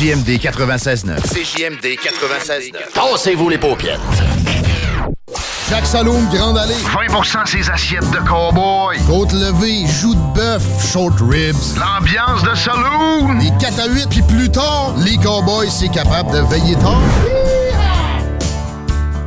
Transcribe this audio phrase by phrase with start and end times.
[0.00, 1.20] CJMD 96.9.
[1.20, 2.72] CJMD 96.9.
[2.94, 4.00] Tassez-vous les paupières.
[5.68, 6.72] Jacques Saloum, Grande Allée.
[6.72, 8.96] 20% ses assiettes de cowboy.
[9.06, 11.76] Côte levée, joues de bœuf, short ribs.
[11.76, 13.38] L'ambiance de saloon.
[13.40, 17.02] Les 4 à 8, puis plus tard, les cowboys, c'est capable de veiller tard.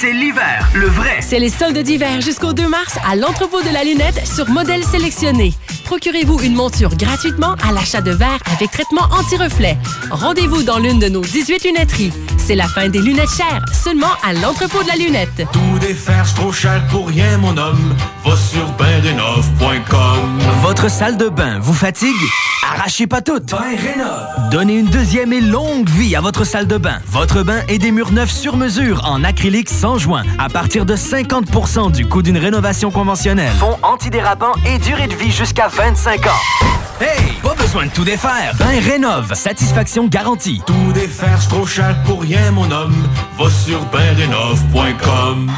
[0.00, 1.18] c'est l'hiver, le vrai.
[1.20, 5.52] C'est les soldes d'hiver jusqu'au 2 mars à l'entrepôt de la lunette sur modèle sélectionné.
[5.84, 9.76] Procurez-vous une monture gratuitement à l'achat de verre avec traitement anti-reflet.
[10.10, 12.12] Rendez-vous dans l'une de nos 18 lunetteries.
[12.38, 15.46] C'est la fin des lunettes chères, seulement à l'entrepôt de la lunette.
[15.52, 17.94] Tout défaire, c'est trop cher pour rien, mon homme.
[18.24, 18.70] Va sur.
[20.62, 22.14] Votre salle de bain vous fatigue?
[22.72, 23.54] Arrachez pas toutes.
[24.50, 26.98] Donnez une deuxième et longue vie à votre salle de bain.
[27.06, 30.96] Votre bain et des murs neufs sur mesure en acrylique sans joint à partir de
[30.96, 33.52] 50% du coût d'une rénovation conventionnelle.
[33.58, 36.40] Fond antidérapant et durée de vie jusqu'à 25 ans.
[37.00, 38.54] Hey, pas besoin de tout défaire.
[38.58, 40.60] Ben rénove, satisfaction garantie.
[40.66, 43.08] Tout défaire, c'est trop cher pour rien, mon homme.
[43.38, 45.50] Va sur bendenov.com.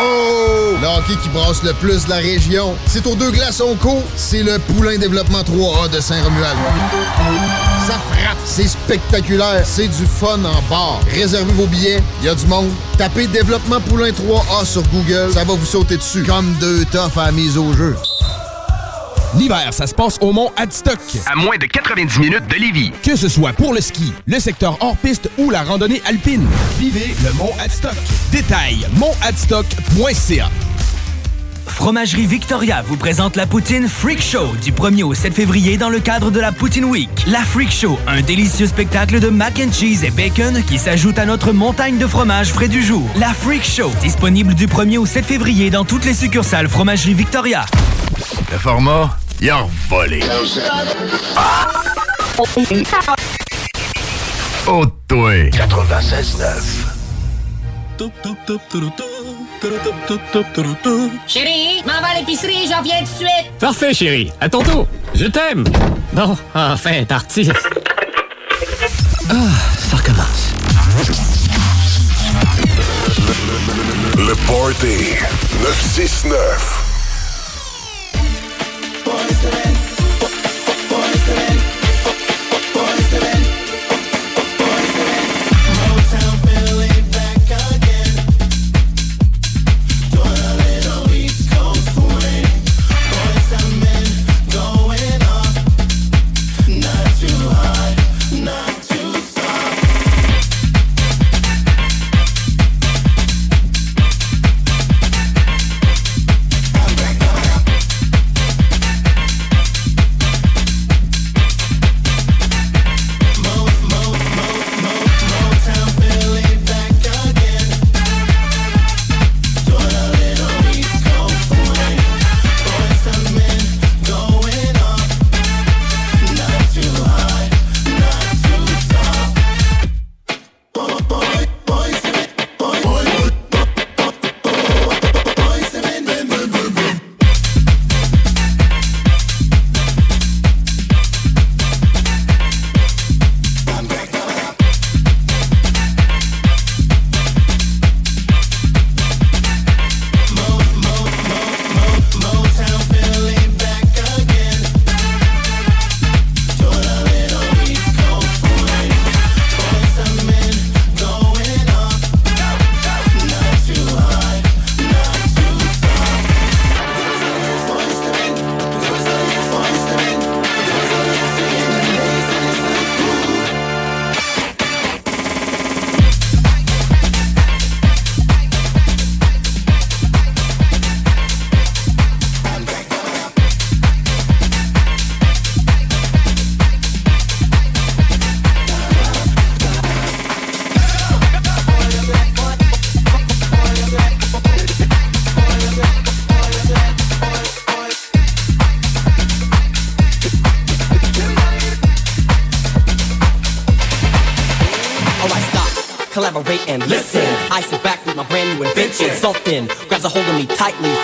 [0.00, 0.76] oh!
[0.80, 2.74] Le hockey qui brasse le plus la région.
[2.86, 4.02] C'est aux deux glaçons co.
[4.16, 6.56] C'est le Poulain Développement 3A de Saint-Romuald.
[7.86, 11.00] Ça frappe, c'est spectaculaire, c'est du fun en bar.
[11.10, 12.70] Réservez vos billets, il y a du monde.
[12.98, 16.22] Tapez Développement Poulain 3A sur Google, ça va vous sauter dessus.
[16.22, 17.96] Comme deux toffes à la mise au jeu.
[19.36, 20.98] L'hiver, ça se passe au Mont Adstock.
[21.26, 22.92] À moins de 90 minutes de Lévis.
[23.02, 26.46] Que ce soit pour le ski, le secteur hors-piste ou la randonnée alpine.
[26.78, 27.96] Vivez le Mont Adstock.
[28.30, 30.50] Détail, montadstock.ca.
[31.66, 35.98] Fromagerie Victoria vous présente la poutine Freak Show du 1er au 7 février dans le
[35.98, 37.10] cadre de la Poutine Week.
[37.26, 41.26] La Freak Show, un délicieux spectacle de mac and cheese et bacon qui s'ajoute à
[41.26, 43.02] notre montagne de fromage frais du jour.
[43.16, 47.66] La Freak Show, disponible du 1er au 7 février dans toutes les succursales Fromagerie Victoria.
[48.52, 50.20] Le format, il a volé.
[54.66, 55.32] Oh, toi.
[55.50, 56.86] 96.9.
[61.26, 63.50] Chérie, m'en va à l'épicerie, j'en viens tout de suite.
[63.60, 64.32] Parfait, chérie.
[64.40, 64.88] À ton tour.
[65.14, 65.64] Je t'aime.
[66.14, 67.50] Bon, enfin, parti.
[69.28, 69.34] Ah,
[69.78, 70.54] ça recommence.
[74.16, 75.16] Le Party
[75.62, 76.83] 969.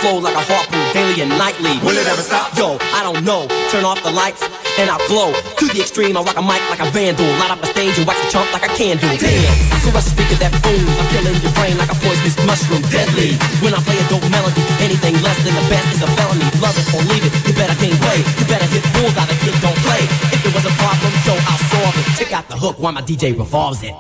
[0.01, 1.77] Flow like a harpoon daily and nightly.
[1.85, 2.57] Will it ever stop?
[2.57, 3.45] Yo, I don't know.
[3.69, 4.41] Turn off the lights
[4.81, 5.37] and I'll glow.
[5.61, 7.29] To the extreme, I rock a mic like a vandal.
[7.37, 9.13] Light up a stage and wax a chump like a candle.
[9.21, 9.53] Damn,
[9.85, 10.97] so I a speaker that booms.
[10.97, 12.81] I'm killing your brain like a poisonous mushroom.
[12.89, 13.37] Deadly.
[13.61, 16.49] When I play a dope melody, anything less than the best is a felony.
[16.65, 17.33] Love it or leave it.
[17.45, 18.25] You better gain weight.
[18.41, 20.01] You better hit fools out of kid don't play.
[20.33, 22.07] If it was a problem, yo, I'll solve it.
[22.17, 23.93] Check out the hook while my DJ revolves it.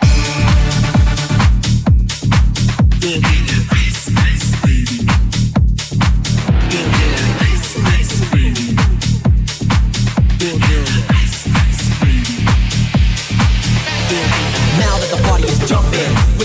[3.00, 3.79] Now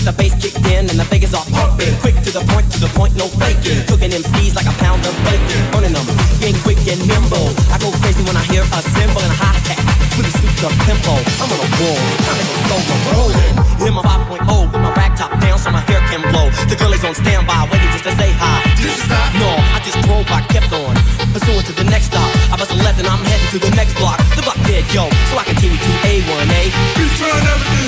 [0.06, 1.90] the bass kicked in and the Vegas are pumping.
[1.98, 3.82] Quick to the point, to the point, no faking.
[3.90, 5.60] Cooking MCs like a pound of bacon.
[5.74, 6.06] Burning them,
[6.38, 7.50] being quick and nimble.
[7.74, 9.82] I go crazy when I hear a cymbal and a hi hat.
[10.16, 11.98] A souped up tempo, I'm on a roll.
[12.22, 13.75] Time to go I'm rolling.
[13.86, 16.50] Hit my 5.0 with my rack top down so my hair can blow.
[16.66, 18.58] The girl is on standby, waiting just to say hi.
[18.74, 19.30] Did you stop?
[19.38, 20.98] No, I just drove, I kept on.
[21.30, 22.26] Pursuing to the next stop.
[22.50, 24.18] I bust a left and I'm heading to the next block.
[24.34, 26.62] The block dead, yo, so I continue to A1A.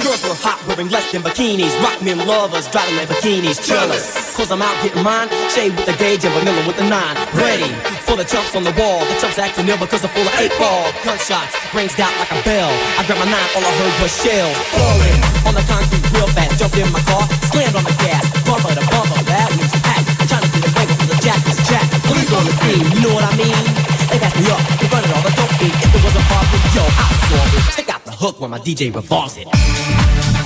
[0.07, 1.75] Girls were hot, wearing less than bikinis.
[1.83, 3.59] Rock men lovers, driving bikinis.
[3.59, 5.27] Jealous, cause I'm out getting mine.
[5.51, 7.19] Shade with the gauge and vanilla with the nine.
[7.35, 7.75] Ready
[8.07, 9.03] for the chumps on the wall.
[9.03, 10.95] The chumps acting ill because they're full of eight ball.
[11.03, 12.71] Gunshots ranged out like a bell.
[12.71, 14.55] I grabbed my nine, all I heard was shells.
[14.79, 16.61] Falling on the concrete real fast.
[16.61, 18.23] Jumped in my car, slammed on the gas.
[18.45, 20.07] Bumper to bumper, that was packed.
[20.29, 21.87] Trying to get away from the jack is jack.
[22.05, 23.65] Police on the scene, you know what I mean?
[24.13, 25.73] They passed me up, they running all the dope beat.
[25.73, 27.65] If it wasn't for me, yo, I saw it.
[27.75, 30.38] Check out the hook when my DJ revolves it.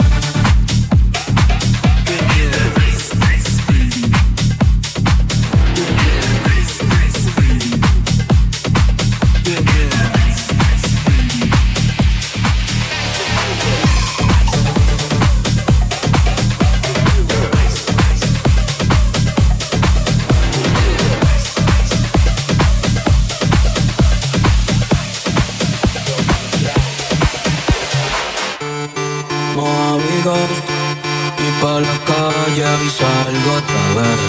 [33.02, 34.23] Salgo otra vez.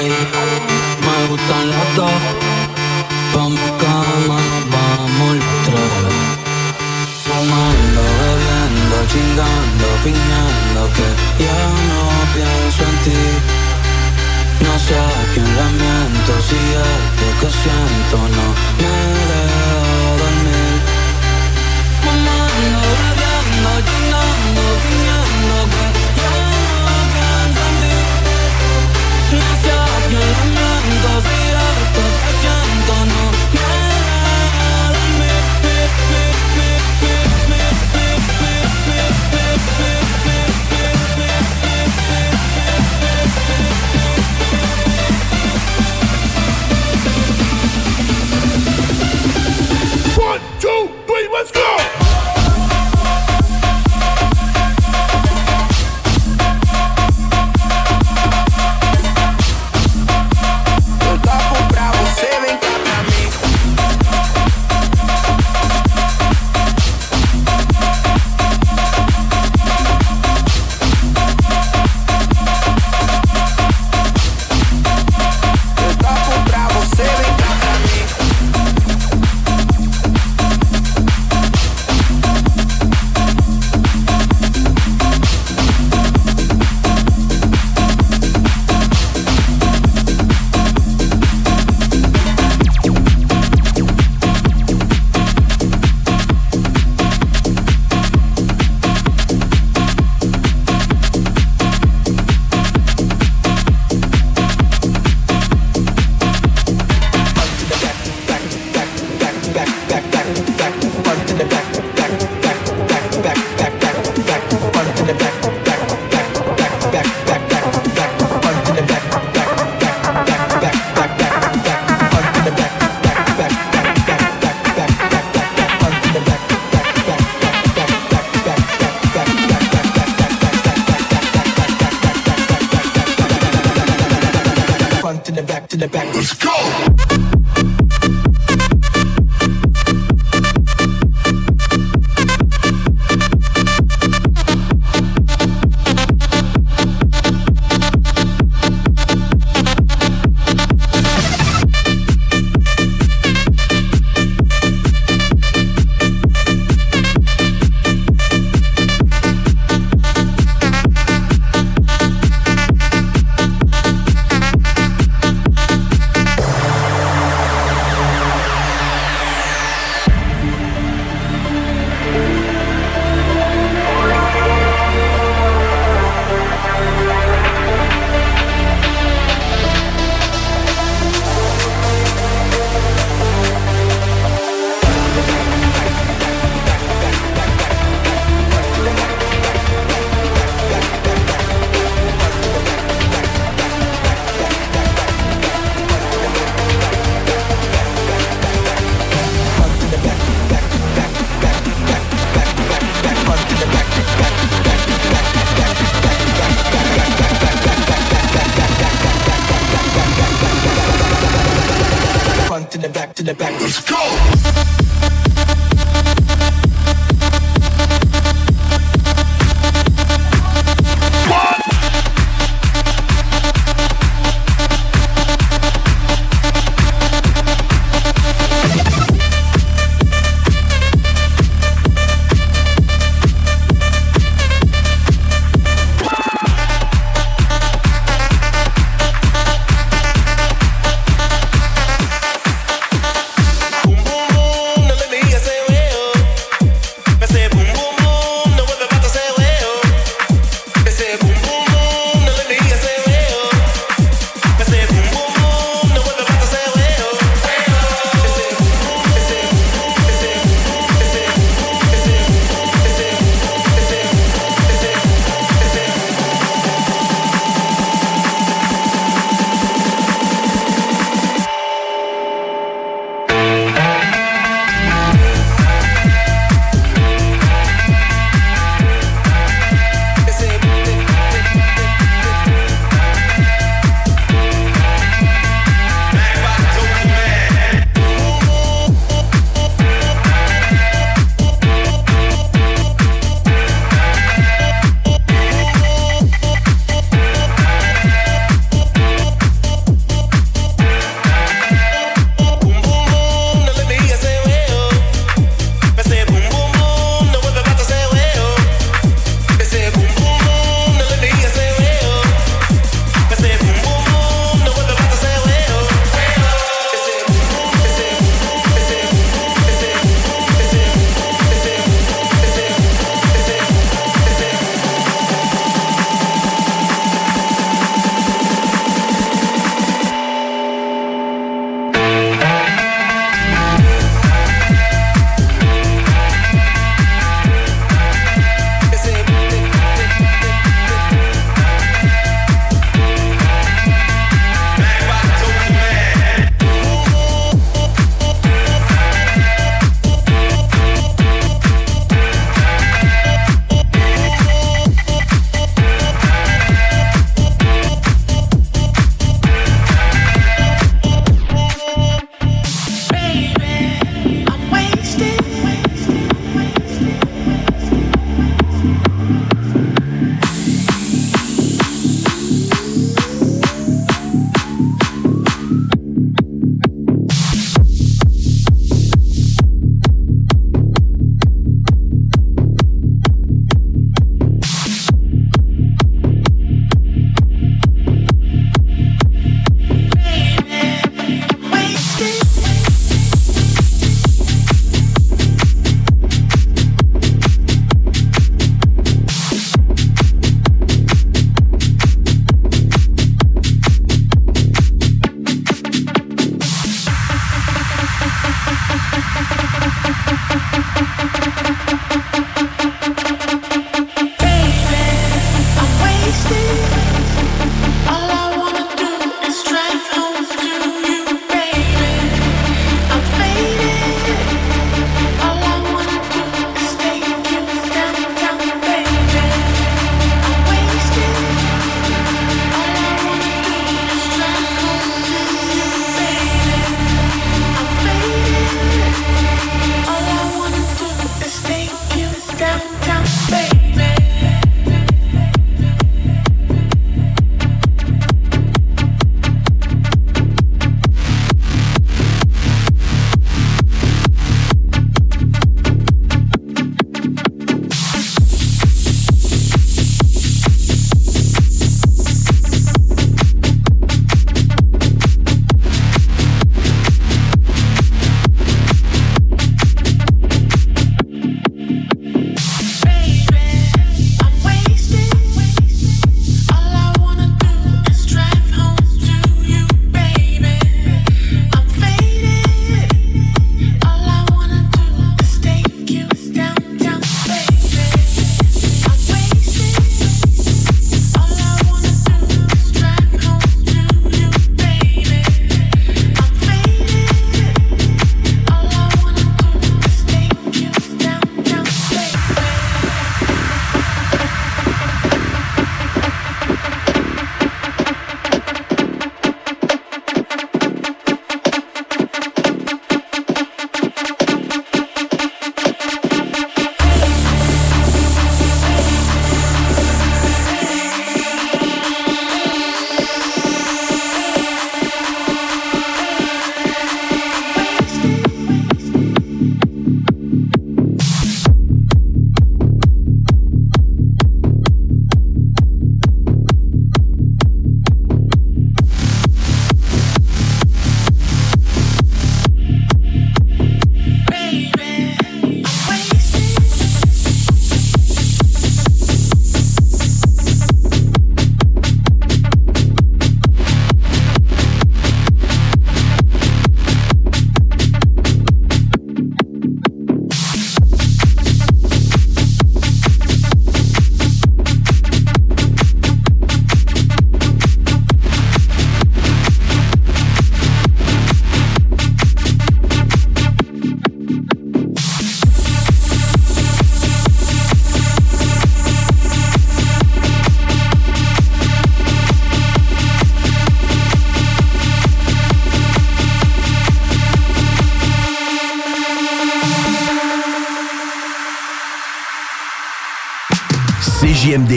[0.00, 0.12] Ey,
[1.06, 2.22] me gustan las dos,
[3.32, 6.14] pa' mi cama nos vamos los tres.
[7.24, 10.45] Fumando, bebiendo, chingando, fingiendo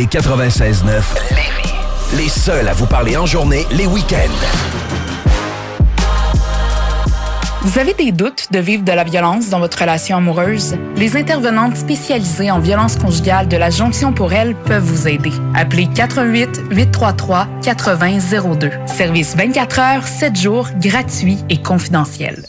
[0.09, 1.73] 96.9 Lévis.
[2.17, 4.17] Les seuls à vous parler en journée, les week-ends.
[7.61, 10.77] Vous avez des doutes de vivre de la violence dans votre relation amoureuse?
[10.95, 15.31] Les intervenantes spécialisées en violence conjugale de la Jonction pour elle peuvent vous aider.
[15.53, 18.71] Appelez 88 833 8002.
[18.87, 22.48] Service 24 heures, 7 jours, gratuit et confidentiel.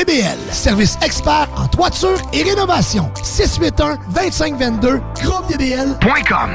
[0.00, 3.10] DBL, service expert en toiture et rénovation.
[3.22, 6.50] 681-2522, groupedbl.com.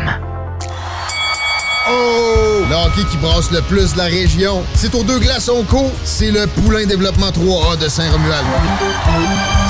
[1.88, 2.64] Oh!
[2.68, 4.64] Le hockey qui brasse le plus de la région.
[4.74, 5.92] C'est aux deux glaçons co.
[6.04, 8.46] C'est le Poulain Développement 3A de Saint-Romuald.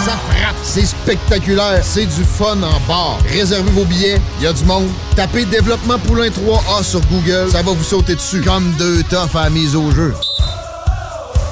[0.05, 3.17] Ça frappe, c'est spectaculaire, c'est du fun en bar.
[3.29, 4.87] Réservez vos billets, il y a du monde.
[5.17, 8.39] Tapez Développement Poulain 3A sur Google, ça va vous sauter dessus.
[8.39, 10.13] Comme deux toffes à la mise au jeu.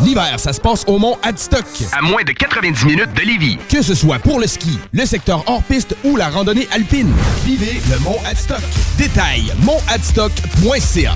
[0.01, 1.65] L'hiver, ça se passe au Mont Adstock.
[1.91, 3.57] À moins de 90 minutes de Lévis.
[3.69, 7.11] Que ce soit pour le ski, le secteur hors piste ou la randonnée alpine,
[7.45, 8.61] vivez le Mont Adstock.
[8.97, 11.15] Détail montadstock.ca.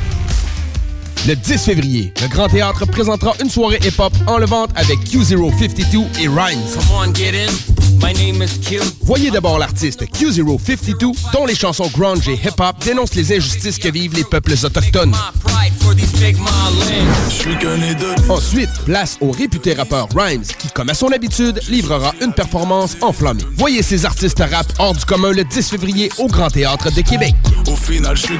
[1.27, 6.27] Le 10 février, le Grand Théâtre présentera une soirée hip-hop en levante avec Q052 et
[6.27, 6.61] Rhymes.
[9.01, 14.13] Voyez d'abord l'artiste Q052, dont les chansons grunge et hip-hop dénoncent les injustices que vivent
[14.13, 15.15] les peuples autochtones.
[18.30, 23.43] Ensuite, place au réputé rappeur Rhymes, qui, comme à son habitude, livrera une performance enflammée.
[23.56, 27.36] Voyez ces artistes rap hors du commun le 10 février au Grand Théâtre de Québec.
[27.67, 28.39] Au final, je suis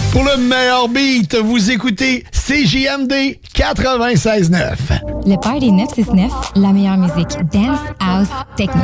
[0.11, 4.75] Pour le meilleur beat, vous écoutez CJMD 96.9.
[5.25, 8.81] Le Party 969, la meilleure musique dance, house, techno.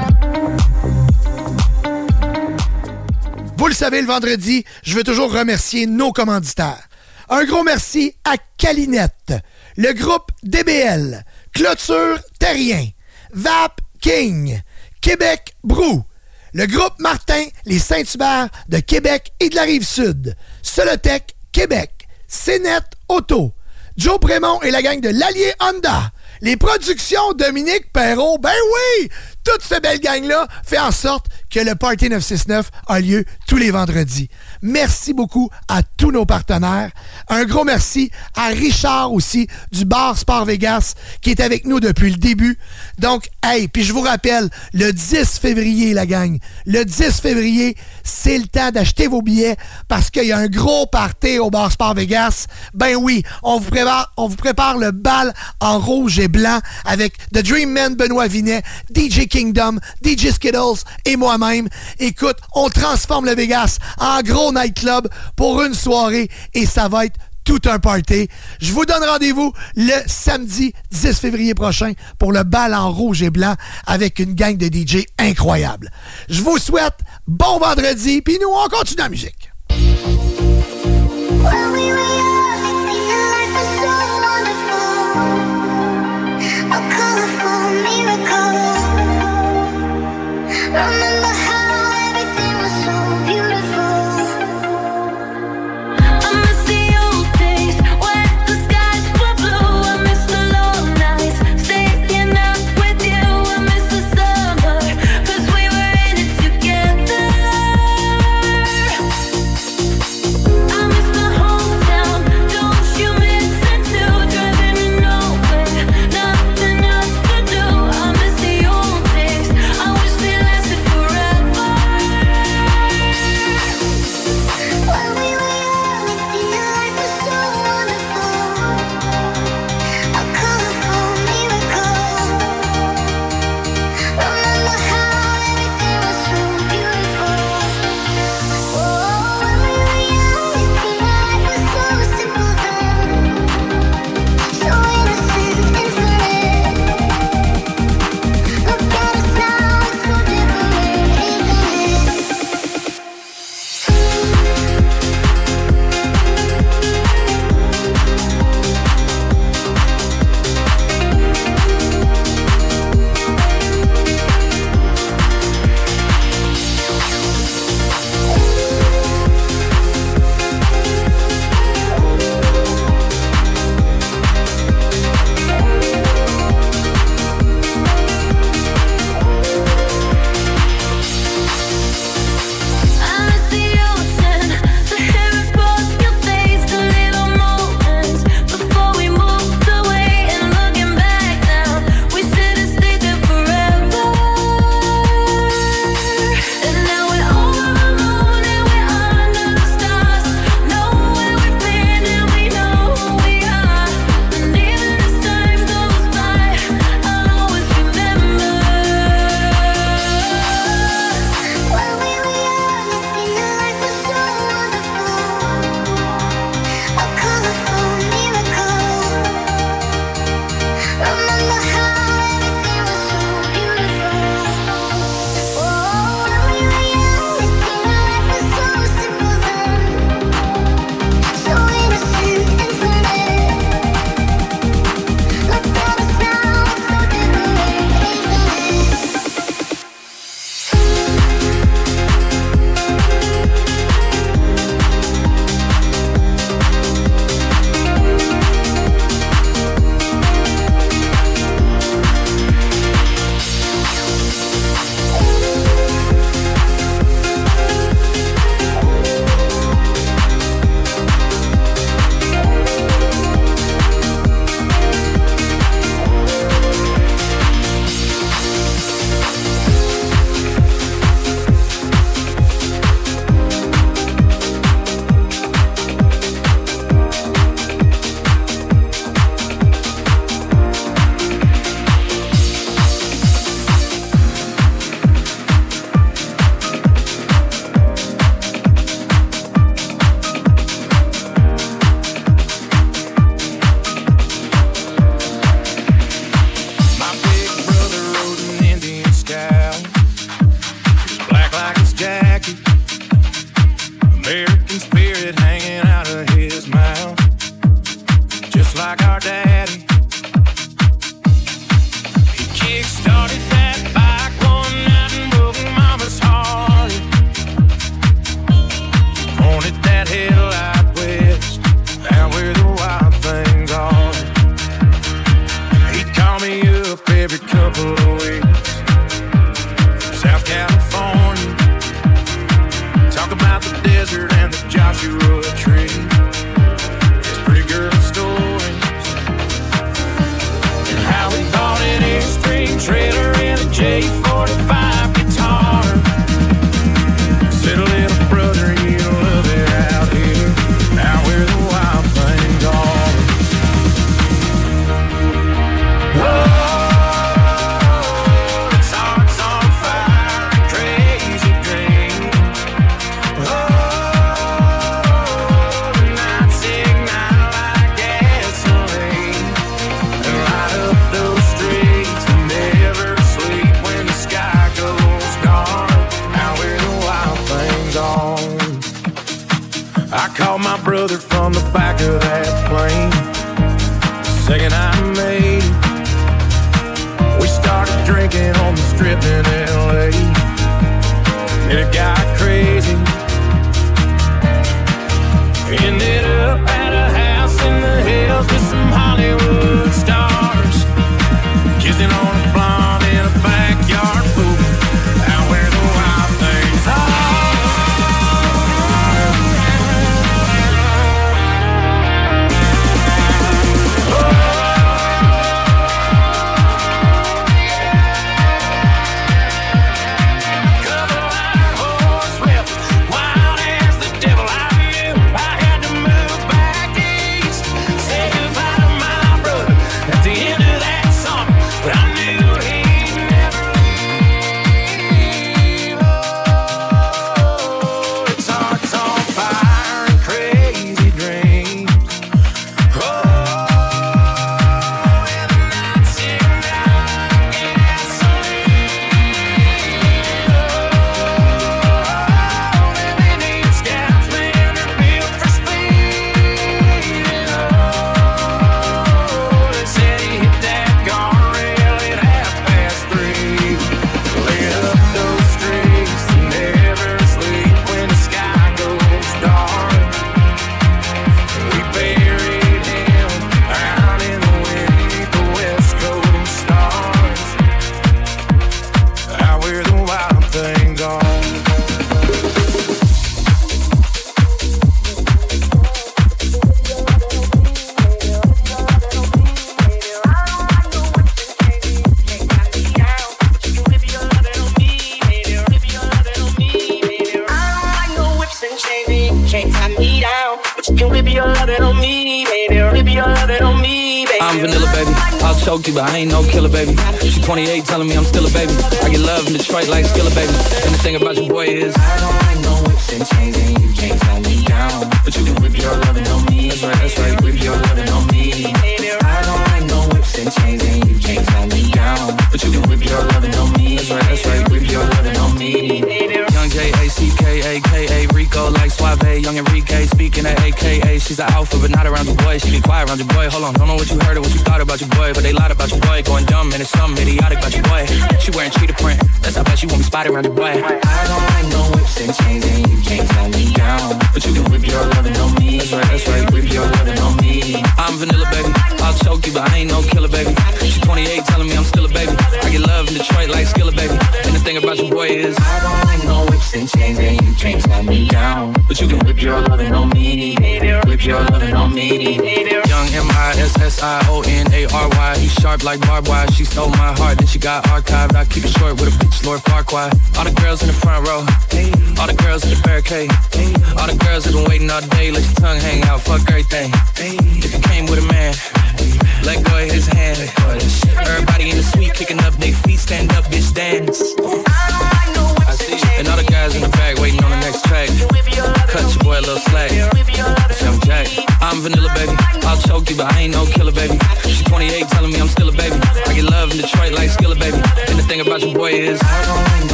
[3.58, 6.88] Vous le savez, le vendredi, je veux toujours remercier nos commanditaires.
[7.28, 9.34] Un gros merci à Calinette,
[9.76, 12.86] le groupe DBL, Clôture Terrien,
[13.34, 14.62] Vap King,
[15.02, 16.04] Québec Brou,
[16.54, 20.36] le groupe Martin, les Saint-Hubert de Québec et de la Rive-Sud,
[20.78, 23.52] Solotech Québec, CNET Auto,
[23.98, 26.12] Joe Prémont et la gang de l'Allier Honda,
[26.42, 29.10] les productions Dominique Perrault, ben oui!
[29.44, 33.72] Toute cette belle gang-là fait en sorte que le Party 969 a lieu tous les
[33.72, 34.30] vendredis.
[34.62, 36.92] Merci beaucoup à tous nos partenaires.
[37.28, 42.12] Un gros merci à Richard aussi du bar Sport Vegas qui est avec nous depuis
[42.12, 42.60] le début.
[42.98, 48.38] Donc, hey, puis je vous rappelle, le 10 février, la gang, le 10 février, c'est
[48.38, 49.56] le temps d'acheter vos billets
[49.88, 52.48] parce qu'il y a un gros party au bar Sport Vegas.
[52.74, 57.18] Ben oui, on vous prépare, on vous prépare le bal en rouge et blanc avec
[57.34, 58.64] The Dream Man Benoît Vinet,
[58.96, 61.68] DJ Kingdom, DJ Skittles et moi-même.
[62.00, 67.18] Écoute, on transforme le Vegas en gros nightclub pour une soirée et ça va être
[67.48, 68.28] tout un party.
[68.60, 73.30] Je vous donne rendez-vous le samedi 10 février prochain pour le bal en rouge et
[73.30, 73.56] blanc
[73.86, 75.90] avec une gang de DJ incroyable.
[76.28, 79.50] Je vous souhaite bon vendredi, puis nous, on continue la musique.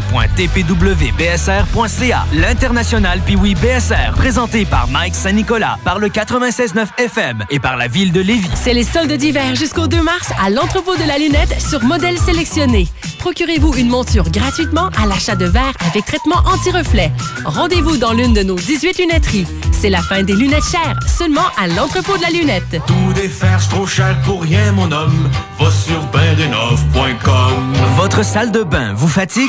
[0.00, 2.26] www.tpwbsr.ca.
[2.32, 8.12] L'international Piwi BSR, présenté par Mike Saint-Nicolas, par le 96.9 FM et par la ville
[8.12, 8.48] de Lévis.
[8.54, 12.88] C'est les soldes d'hiver jusqu'au 2 mars à l'entrepôt de la lunette sur modèle sélectionné.
[13.18, 17.12] Procurez-vous une monture gratuitement à l'achat de verre avec traitement anti-reflet.
[17.44, 19.46] Rendez-vous dans l'une de nos 18 lunetteries.
[19.72, 22.80] C'est la fin des lunettes chères, seulement à l'entrepôt de la lunette.
[22.86, 25.28] Tout défaire, c'est trop cher pour rien, mon homme.
[25.58, 27.74] Va sur benrénov.com.
[27.96, 29.48] Votre salle de bain vous fatigue?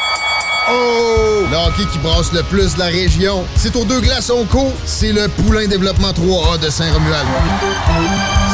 [0.71, 1.45] Oh!
[1.49, 3.43] Le hockey qui brasse le plus de la région.
[3.55, 4.71] C'est aux deux glaçons co.
[4.85, 7.27] C'est le Poulain Développement 3A de Saint-Romuald.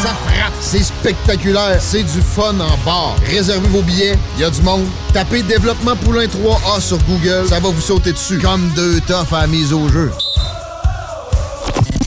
[0.02, 3.16] Ça frappe, c'est spectaculaire, c'est du fun en bar.
[3.26, 4.86] Réservez vos billets, il y a du monde.
[5.14, 9.42] Tapez Développement Poulain 3A sur Google, ça va vous sauter dessus comme deux toffes à
[9.42, 10.12] la mise au jeu.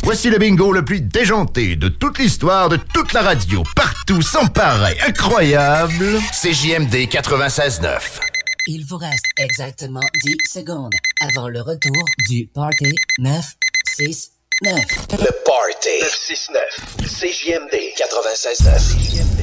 [0.03, 3.63] Voici le bingo le plus déjanté de toute l'histoire de toute la radio.
[3.77, 6.19] Partout, sans pareil, incroyable.
[6.33, 8.30] CJMD 96.9.
[8.73, 14.81] Il vous reste exactement 10 secondes avant le retour du Party 969.
[15.11, 16.63] Le Party 969.
[17.05, 19.43] CJMD 96.9.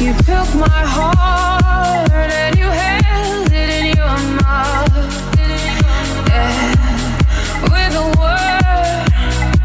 [0.00, 4.90] You took my heart and you held it in your mouth.
[6.26, 6.74] Yeah.
[7.62, 9.06] With a word,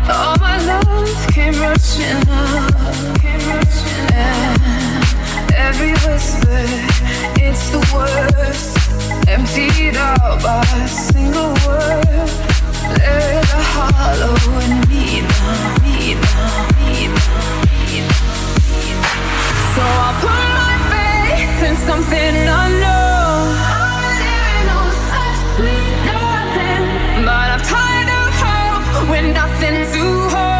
[0.07, 2.75] all my love came rushing up.
[3.19, 5.00] Came rushing yeah.
[5.67, 6.63] Every whisper,
[7.45, 8.75] it's the worst.
[9.27, 12.29] Emptied out by a single word.
[12.97, 19.21] Let a hollow and me now, me now, me now, me now.
[19.75, 22.33] So I'll put my faith in something.
[22.53, 22.67] I
[24.67, 26.83] know such with nothing
[27.25, 30.03] But I'm tired of hope with nothing to
[30.35, 30.50] hold.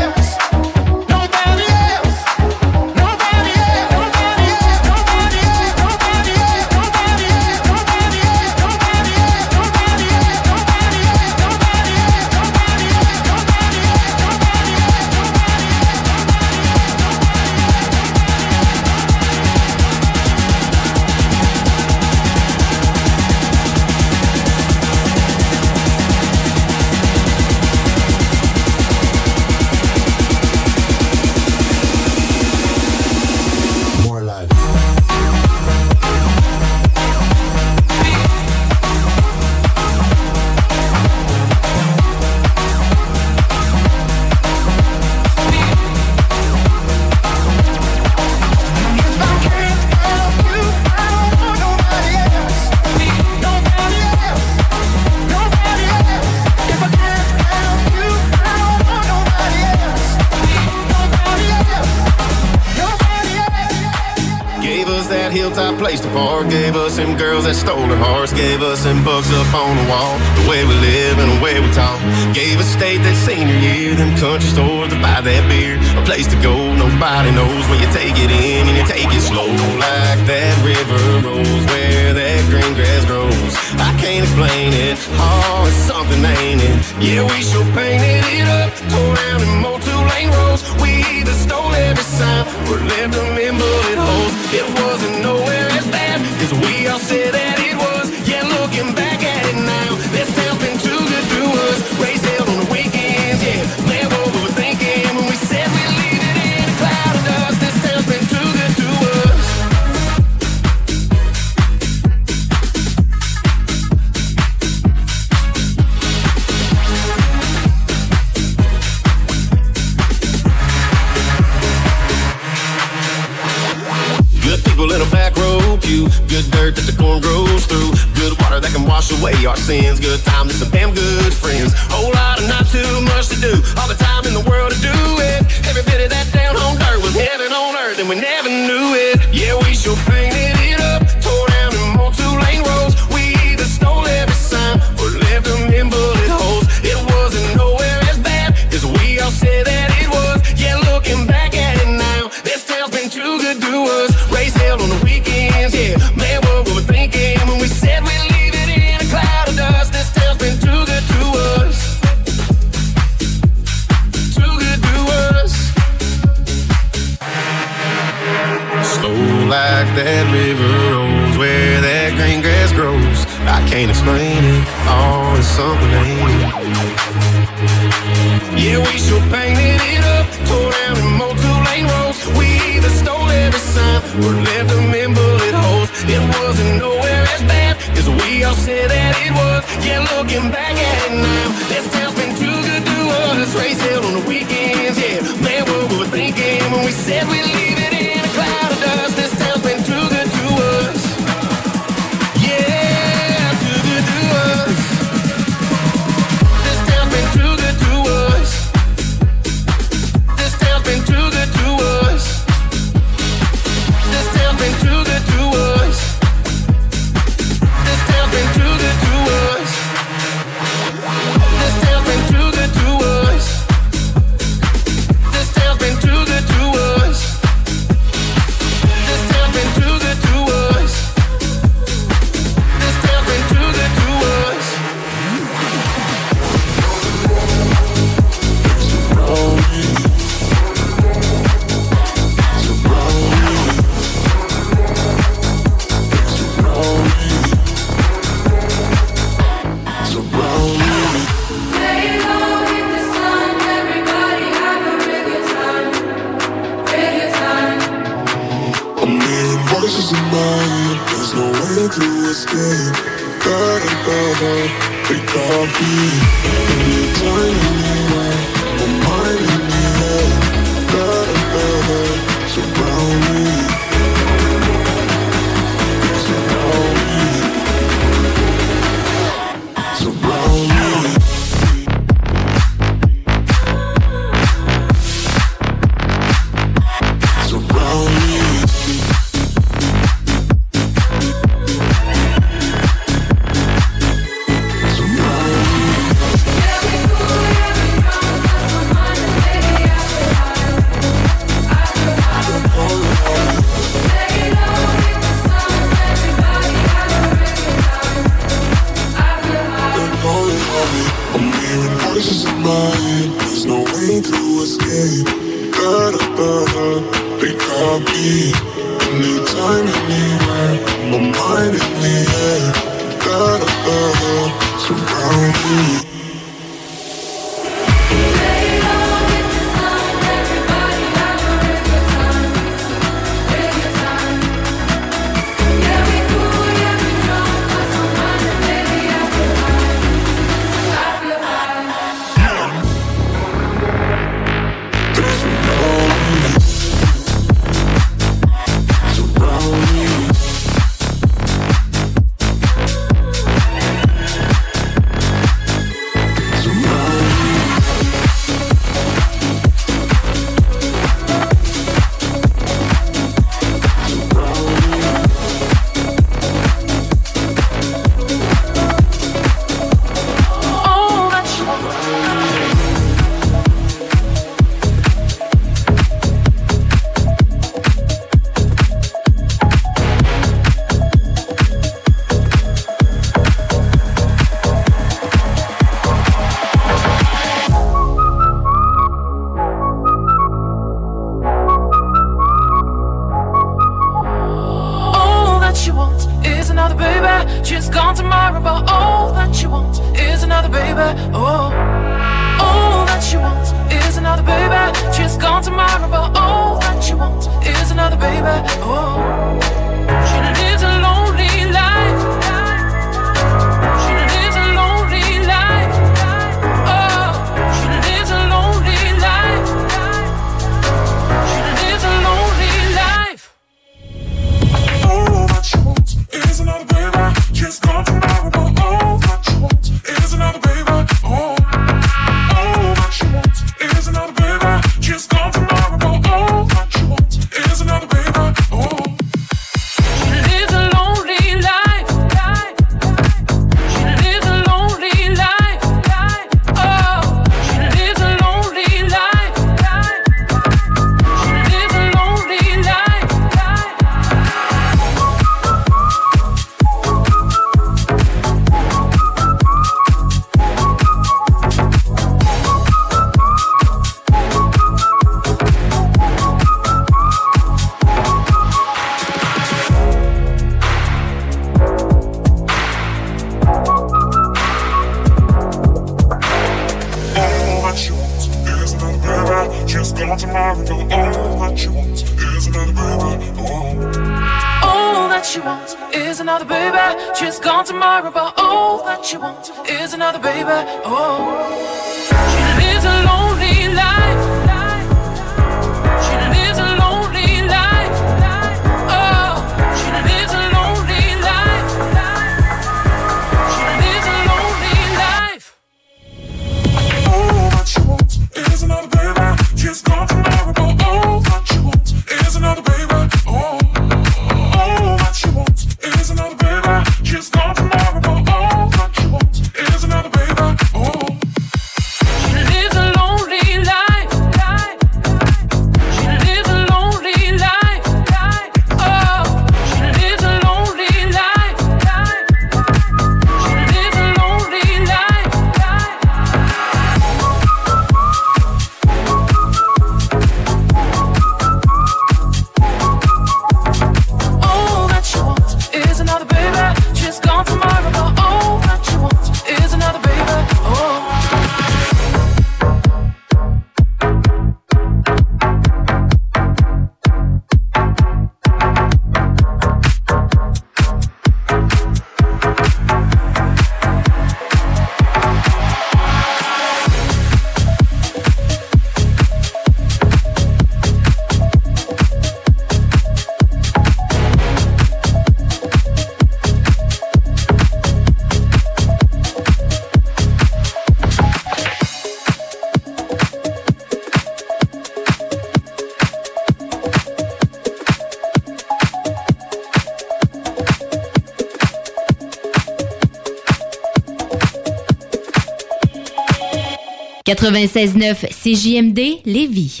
[597.70, 600.00] 96.9 CJMD Lévis.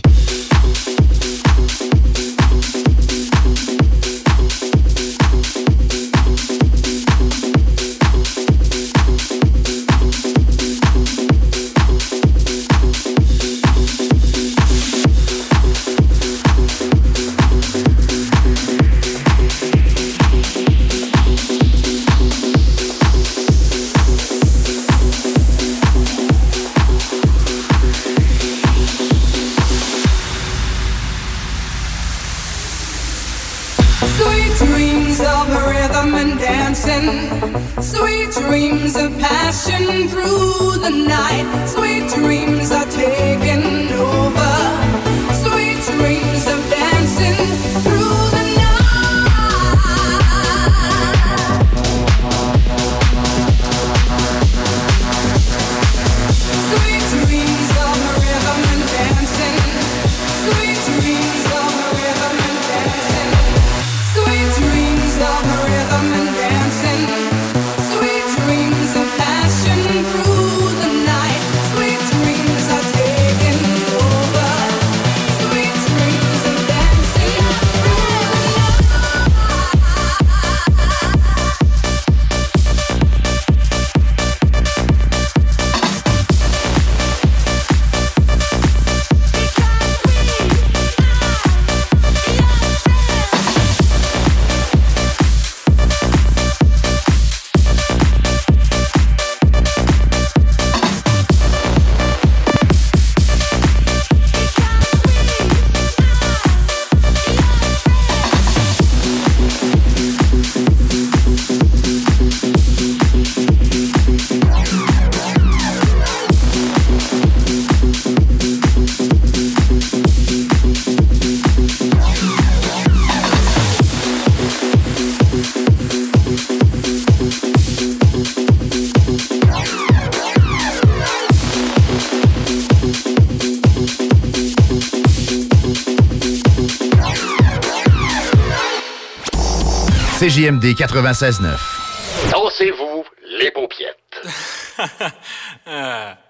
[140.48, 142.30] CJMD 96.9.
[142.32, 143.04] Dansez-vous
[143.38, 143.96] les paupiètes.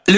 [0.08, 0.17] Le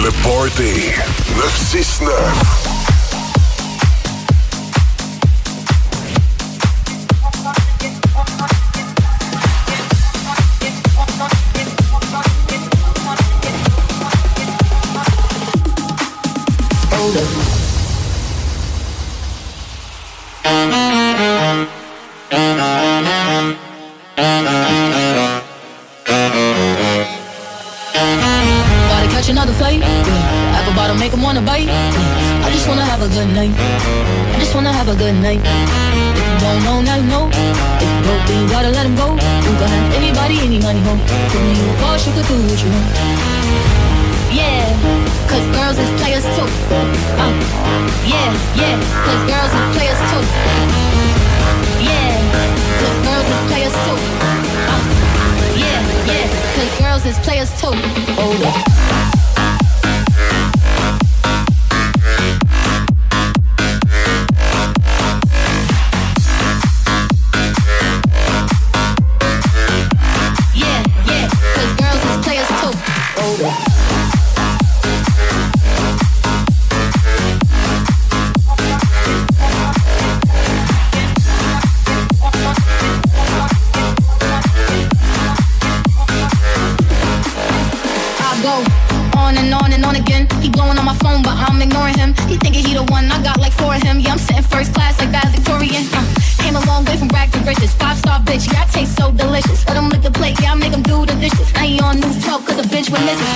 [0.00, 0.92] Le Party
[1.36, 2.68] 969.
[24.18, 24.57] About
[29.58, 29.80] fight.
[29.82, 30.56] Yeah.
[30.58, 31.66] Apple bottom make 'em wanna bite.
[31.66, 32.46] Yeah.
[32.46, 33.52] I just wanna have a good night.
[34.34, 35.42] I just wanna have a good night.
[36.18, 37.24] If you don't know, now you know.
[37.82, 39.08] If you broke, then you gotta let him go.
[39.46, 40.94] You can have anybody, any money, ho.
[41.30, 42.88] Cause when you a boss, you could do what you want.
[44.40, 44.62] Yeah,
[45.30, 46.48] cause girls is players too.
[47.22, 47.32] Uh,
[48.12, 48.30] yeah,
[48.62, 50.22] yeah, cause girls is players too.
[51.90, 52.12] Yeah,
[52.80, 53.98] cause girls is players too.
[54.72, 54.82] Uh,
[55.64, 55.80] yeah,
[56.10, 57.74] yeah, cause girls is players too.
[58.20, 59.17] Hold up.
[102.88, 103.26] 12 cause a bitch went missing.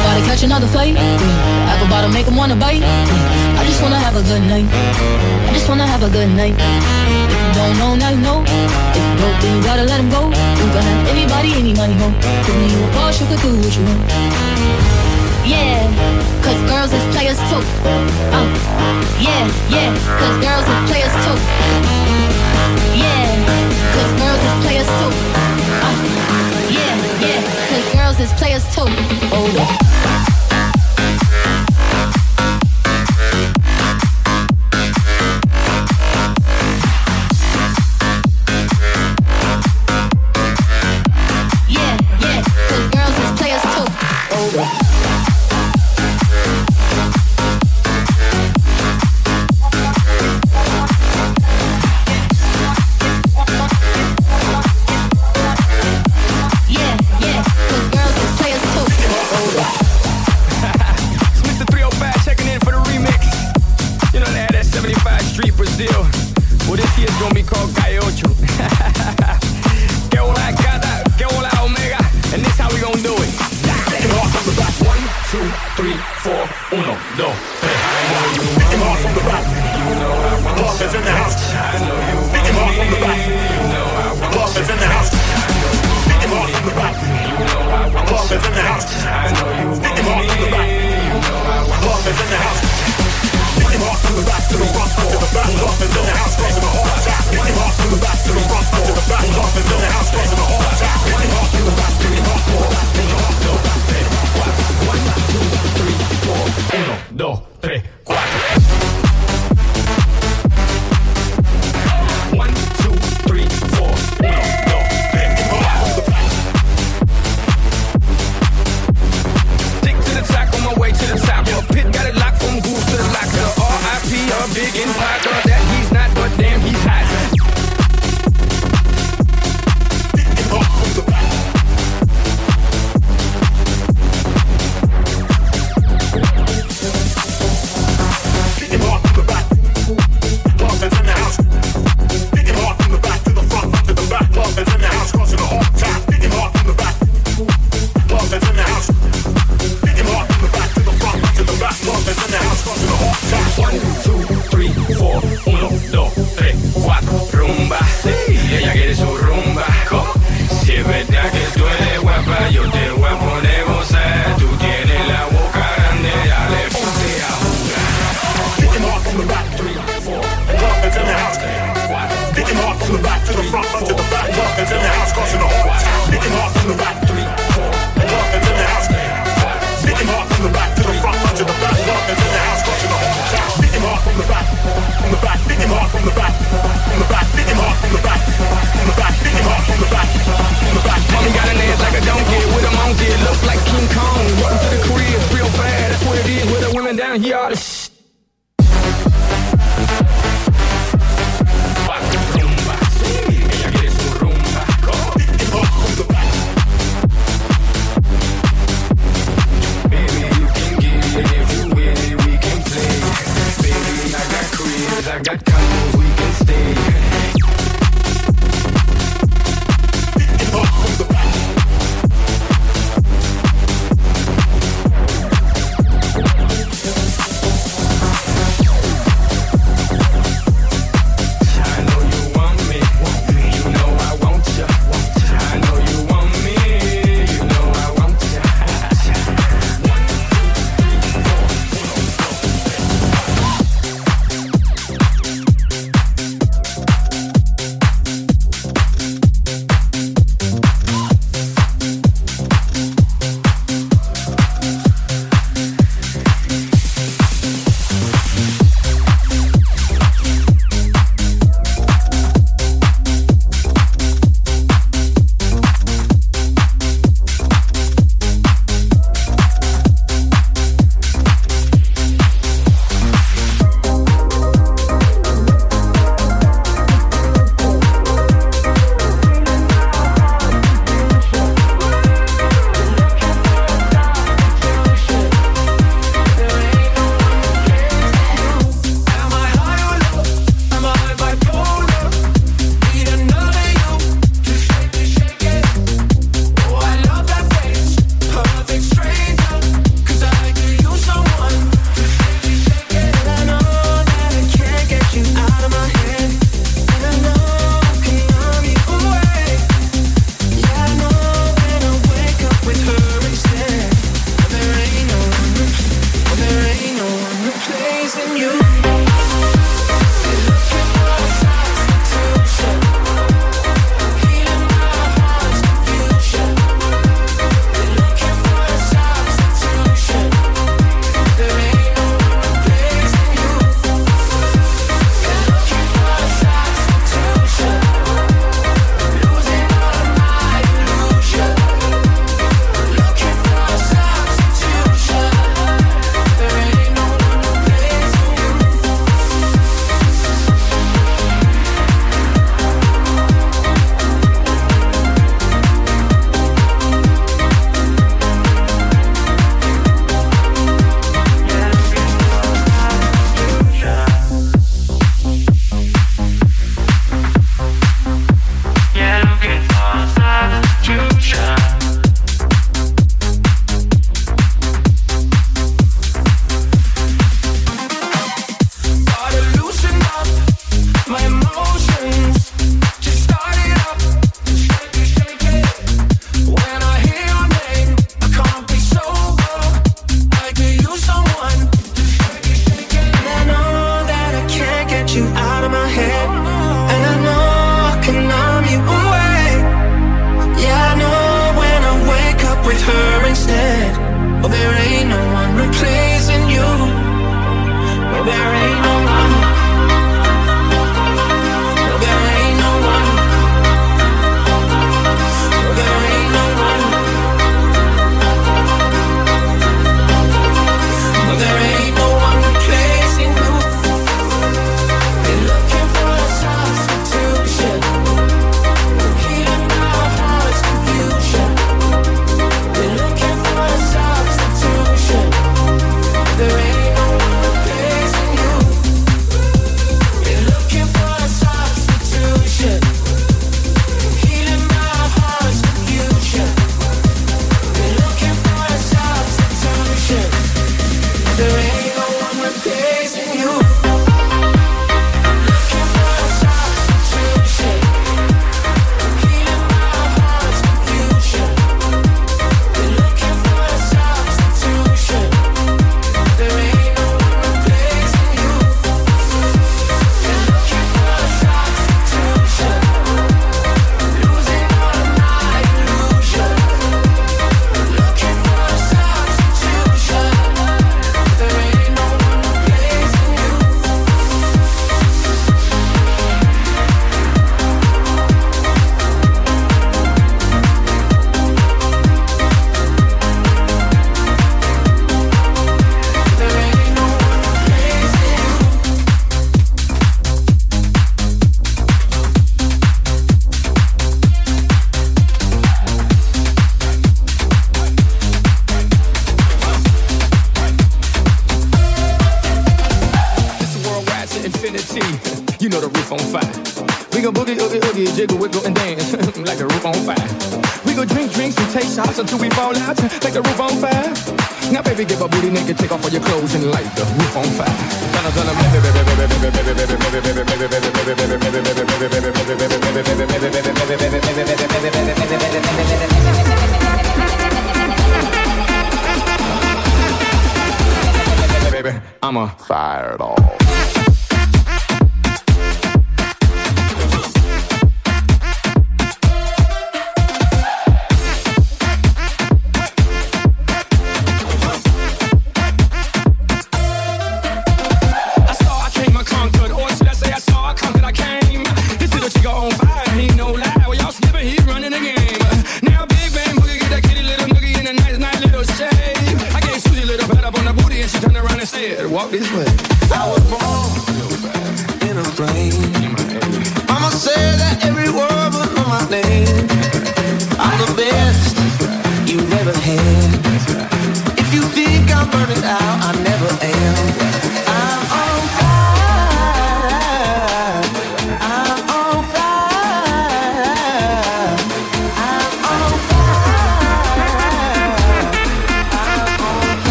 [0.00, 0.94] About to catch another fight.
[0.94, 1.72] Yeah.
[1.72, 2.80] Apple bottom make wanna bite.
[2.80, 3.60] Yeah.
[3.60, 4.66] I just wanna have a good night.
[5.48, 6.54] I just wanna have a good night.
[6.56, 8.42] If you don't know, now you know.
[8.42, 10.28] If you broke, then you gotta let him go.
[10.28, 12.10] You can have anybody, any money, ho.
[12.44, 14.81] Cause when you a boss, you could do what you want
[15.44, 15.86] yeah.
[16.42, 17.62] Cause girls is players too.
[17.84, 18.46] Uh,
[19.20, 19.90] yeah, yeah.
[20.20, 21.36] Cause girls is players too.
[22.96, 23.26] Yeah.
[23.94, 25.12] Cause girls is players too.
[25.82, 25.94] Uh,
[26.70, 27.40] yeah, yeah.
[27.70, 28.88] Cause girls is players too.
[29.32, 30.31] Oh, yeah.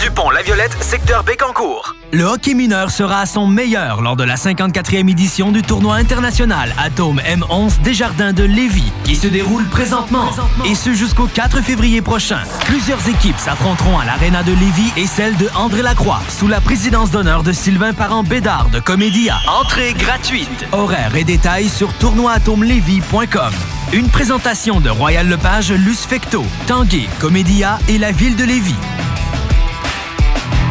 [0.00, 1.96] du pont La Violette, secteur Bécancourt.
[2.12, 6.74] Le hockey mineur sera à son meilleur lors de la 54e édition du tournoi international
[6.78, 10.30] Atome M11 Desjardins de Lévis, qui se déroule présentement,
[10.64, 12.40] et ce jusqu'au 4 février prochain.
[12.66, 17.10] Plusieurs équipes s'affronteront à l'Arena de Lévis et celle de André Lacroix, sous la présidence
[17.10, 19.36] d'honneur de Sylvain Parent-Bédard de Comédia.
[19.48, 20.66] Entrée gratuite.
[20.72, 23.52] Horaires et détails sur tournoi-atomelévis.com.
[23.92, 28.74] Une présentation de Royal Lepage, Luce Fecto, Tanguay, Comédia et la ville de Lévis.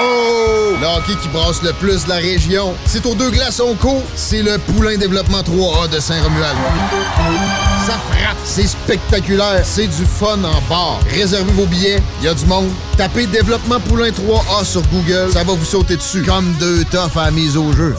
[0.00, 0.76] Oh!
[0.80, 2.74] Le hockey qui brasse le plus de la région.
[2.86, 4.02] C'est aux deux glaçons co.
[4.14, 6.56] C'est le Poulain Développement 3A de Saint-Romuald.
[7.86, 11.00] Ça frappe, c'est spectaculaire, c'est du fun en bar.
[11.10, 12.68] Réservez vos billets, il y a du monde.
[12.96, 16.22] Tapez Développement Poulain 3A sur Google, ça va vous sauter dessus.
[16.22, 17.96] Comme deux toffes à la mise au jeu.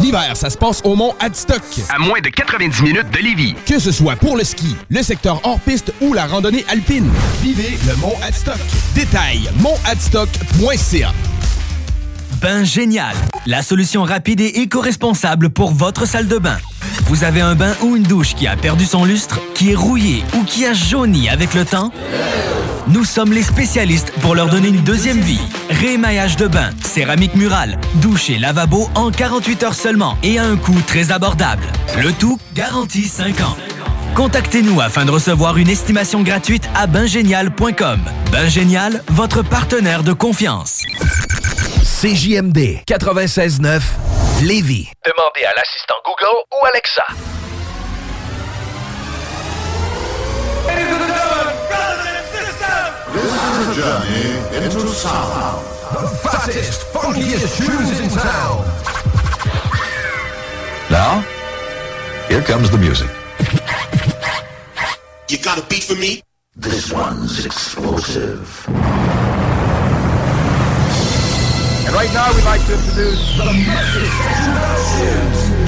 [0.00, 1.62] L'hiver, ça se passe au Mont Adstock.
[1.94, 3.54] À moins de 90 minutes de Lévis.
[3.66, 7.10] Que ce soit pour le ski, le secteur hors-piste ou la randonnée alpine.
[7.42, 8.58] Vivez le Mont Adstock.
[8.94, 11.12] Détail, montadstock.ca.
[12.40, 13.14] Bain Génial,
[13.46, 16.58] la solution rapide et éco-responsable pour votre salle de bain.
[17.04, 20.24] Vous avez un bain ou une douche qui a perdu son lustre, qui est rouillé
[20.34, 21.92] ou qui a jauni avec le temps?
[22.88, 25.40] Nous sommes les spécialistes pour leur donner une deuxième vie.
[25.70, 30.56] Rémaillage de bain, céramique murale, douche et lavabo en 48 heures seulement et à un
[30.56, 31.64] coût très abordable.
[32.02, 33.56] Le tout garantie 5 ans.
[34.14, 38.00] Contactez-nous afin de recevoir une estimation gratuite à bingénial.com.
[38.30, 40.82] Bingénial, votre partenaire de confiance.
[42.02, 43.80] CJMD 96.9
[44.42, 44.90] Lévis.
[45.04, 47.04] Demandez à l'assistant Google ou Alexa.
[53.12, 55.64] This is a journey into sound.
[55.92, 58.64] The fattest, funkiest tunes in town.
[60.90, 61.24] Now,
[62.28, 63.10] here comes the music.
[65.28, 66.22] You got a beat for me?
[66.56, 68.66] This one's explosive.
[71.92, 73.44] And right now we'd like to introduce the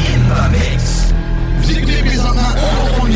[0.08, 1.12] in the mix.
[1.58, 3.10] Vous écoutez présentement un contrôle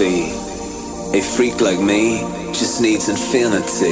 [0.00, 2.20] A freak like me
[2.52, 3.90] just needs infinity.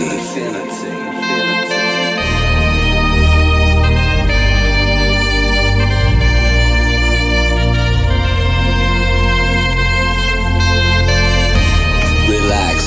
[12.31, 12.79] Relax.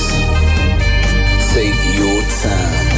[1.52, 2.88] Take your time.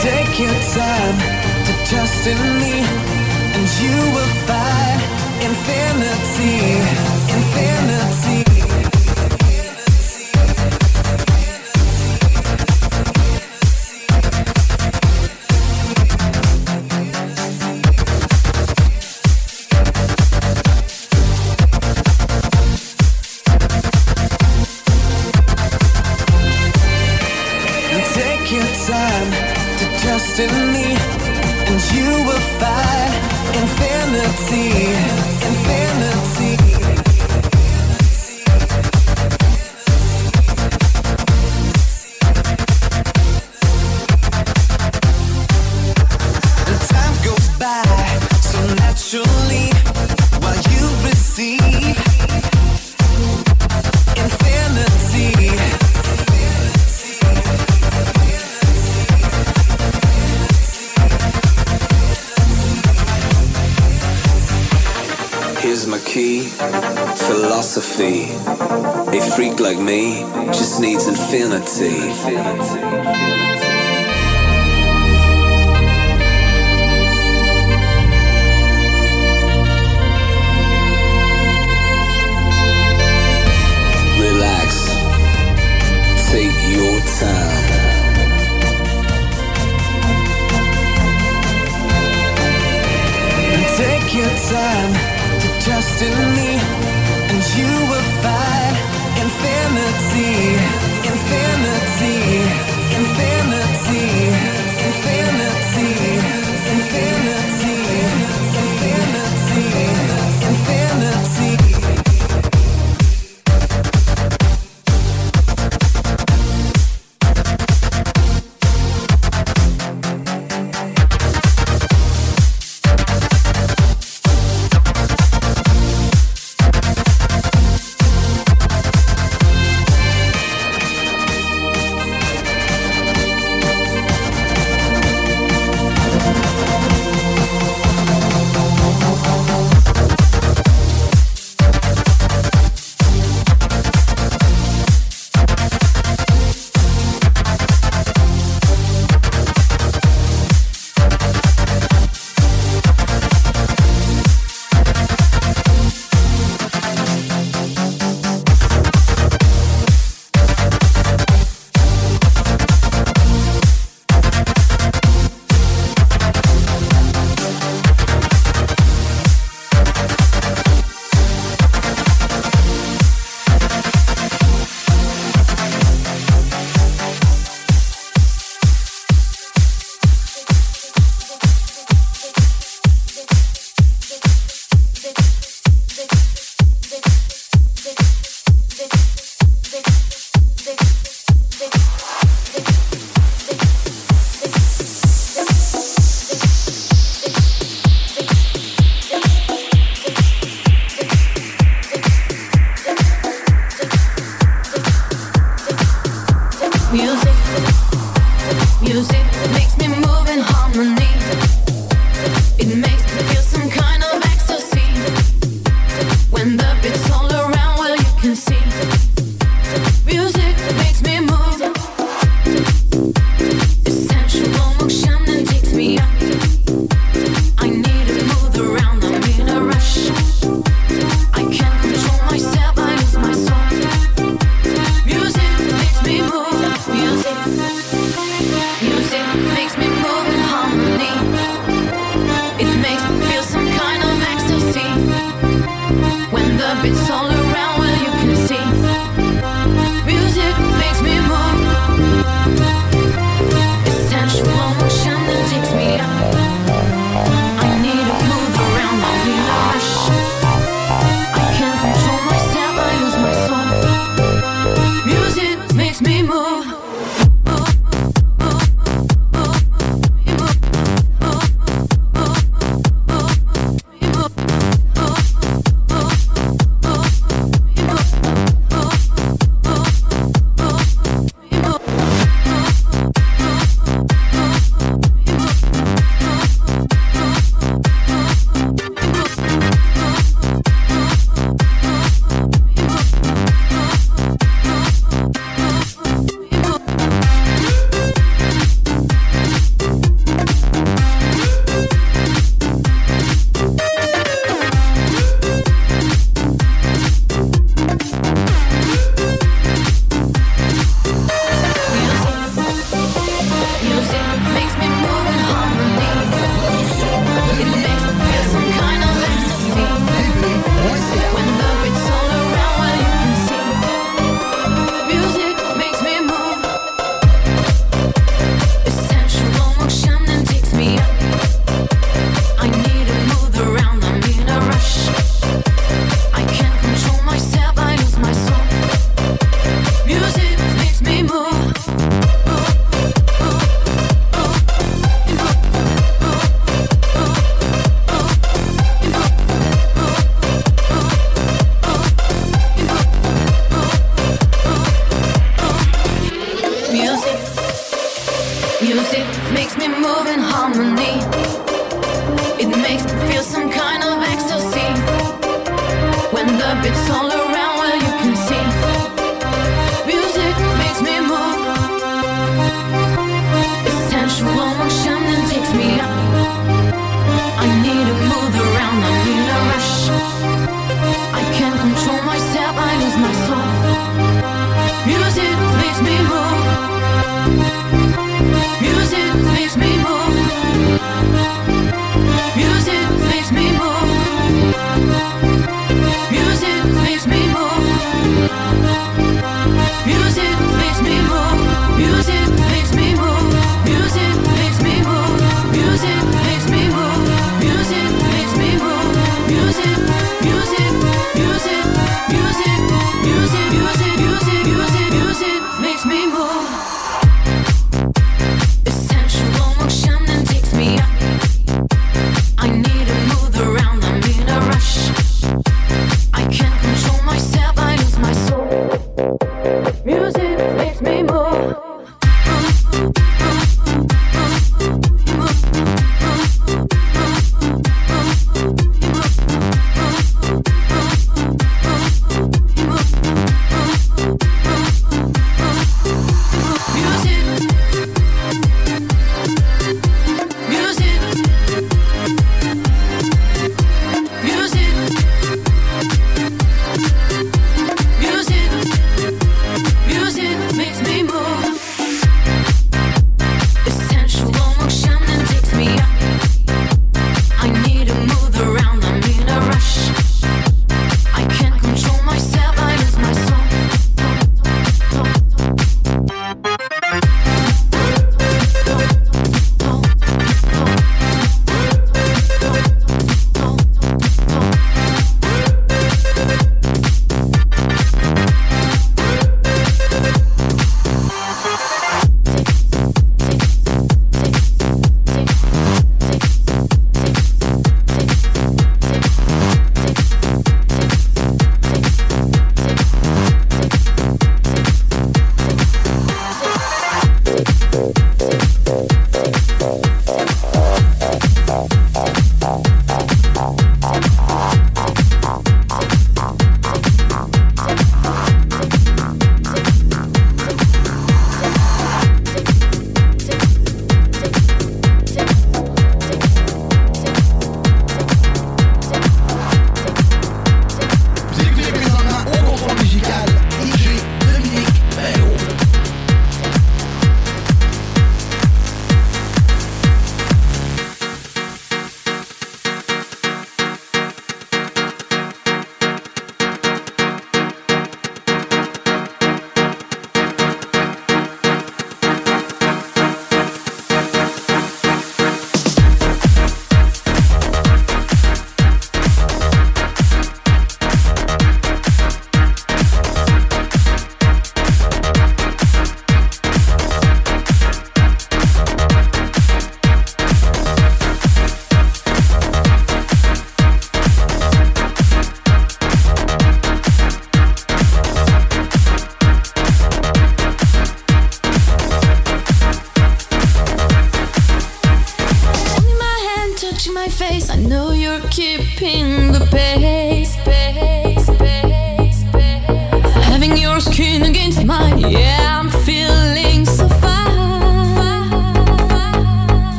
[0.00, 1.18] Take your time
[1.66, 3.11] to trust in me,
[3.92, 4.51] you will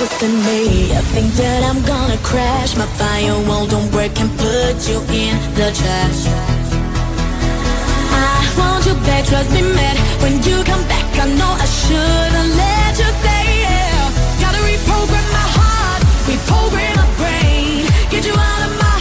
[0.00, 0.92] was in me.
[0.92, 2.76] I think that I'm gonna crash.
[2.76, 6.20] My firewall don't break and put you in the trash.
[8.10, 9.96] I want you back, trust me, man.
[10.22, 13.46] When you come back, I know I shouldn't let you stay.
[13.66, 14.42] Yeah.
[14.42, 17.86] Gotta reprogram my heart, reprogram my brain.
[18.10, 18.93] Get you out of my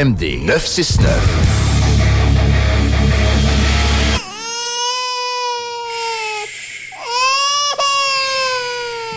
[0.00, 1.10] CJMD 969.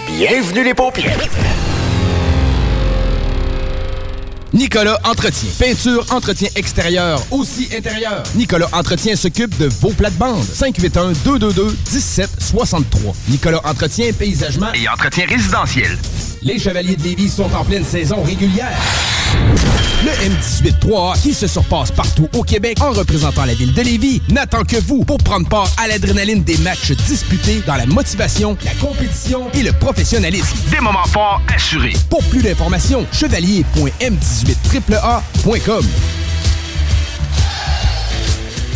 [0.08, 1.18] Bienvenue les paupières.
[4.54, 5.50] Nicolas Entretien.
[5.58, 8.22] Peinture, entretien extérieur, aussi intérieur.
[8.36, 10.44] Nicolas Entretien s'occupe de vos plates-bandes.
[10.44, 12.84] 581-222-1763.
[13.30, 15.98] Nicolas Entretien, paysagement Et entretien résidentiel.
[16.42, 18.78] Les Chevaliers de Lévis sont en pleine saison régulière.
[20.04, 24.64] Le M18-3A, qui se surpasse partout au Québec en représentant la ville de Lévis, n'attend
[24.64, 29.50] que vous pour prendre part à l'adrénaline des matchs disputés dans la motivation, la compétition
[29.54, 30.58] et le professionnalisme.
[30.72, 31.94] Des moments forts assurés.
[32.10, 35.86] Pour plus d'informations, chevalier.m18AAA.com.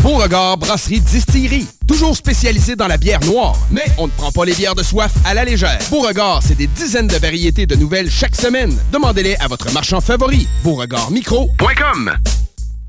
[0.08, 1.68] Beauregard Brasserie Distillerie.
[1.86, 5.12] Toujours spécialisé dans la bière noire, mais on ne prend pas les bières de soif
[5.26, 5.80] à la légère.
[5.92, 8.74] Beauregard, c'est des dizaines de variétés de nouvelles chaque semaine.
[8.94, 10.48] Demandez-les à votre marchand favori.
[10.64, 12.14] Beauregardmicro.com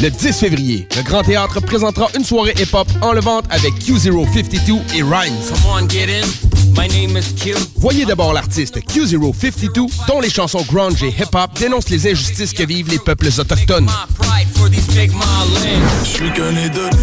[0.00, 5.34] Le 10 février, le Grand Théâtre présentera une soirée hip-hop enlevante avec Q052 et Rhymes.
[6.76, 7.54] My name is Q.
[7.76, 12.90] Voyez d'abord l'artiste Q052, dont les chansons grunge et hip-hop dénoncent les injustices que vivent
[12.90, 13.88] les peuples autochtones.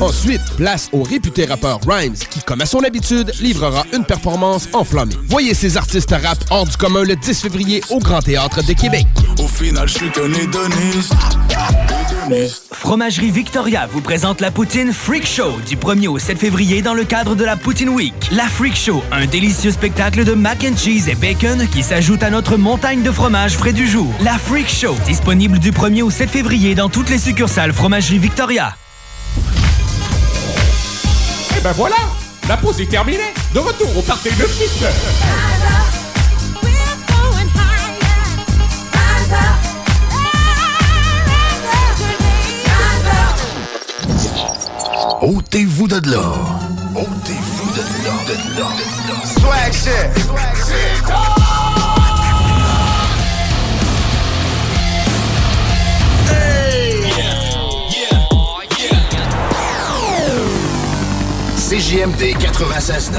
[0.02, 5.16] Ensuite, place au réputé rappeur Rhymes, qui, comme à son habitude, livrera une performance enflammée.
[5.30, 9.06] Voyez ces artistes rap hors du commun le 10 février au Grand Théâtre de Québec.
[9.40, 10.12] Au final, je suis.
[12.72, 17.04] Fromagerie Victoria vous présente la poutine Freak Show du 1er au 7 février dans le
[17.04, 18.14] cadre de la Poutine Week.
[18.32, 22.30] La Freak Show, un délicieux spectacle de mac and cheese et bacon qui s'ajoute à
[22.30, 24.14] notre montagne de fromage frais du jour.
[24.22, 28.76] La Freak Show, disponible du 1er au 7 février dans toutes les succursales Fromagerie Victoria.
[31.58, 31.96] Et ben voilà,
[32.50, 33.34] la pause est terminée.
[33.54, 34.84] De retour au party de 6
[45.22, 46.34] Ôtez-vous de là.
[46.94, 47.45] Ôtez-vous
[48.06, 50.12] Swag shit.
[61.58, 63.16] CJMD 96.9.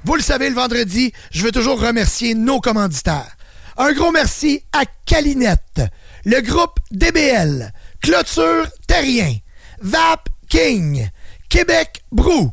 [0.03, 3.35] Vous le savez, le vendredi, je veux toujours remercier nos commanditaires.
[3.77, 5.81] Un gros merci à Calinette,
[6.25, 7.71] le groupe DBL,
[8.01, 9.35] Clôture Terrien,
[9.81, 11.09] Vap King,
[11.49, 12.51] Québec Brou,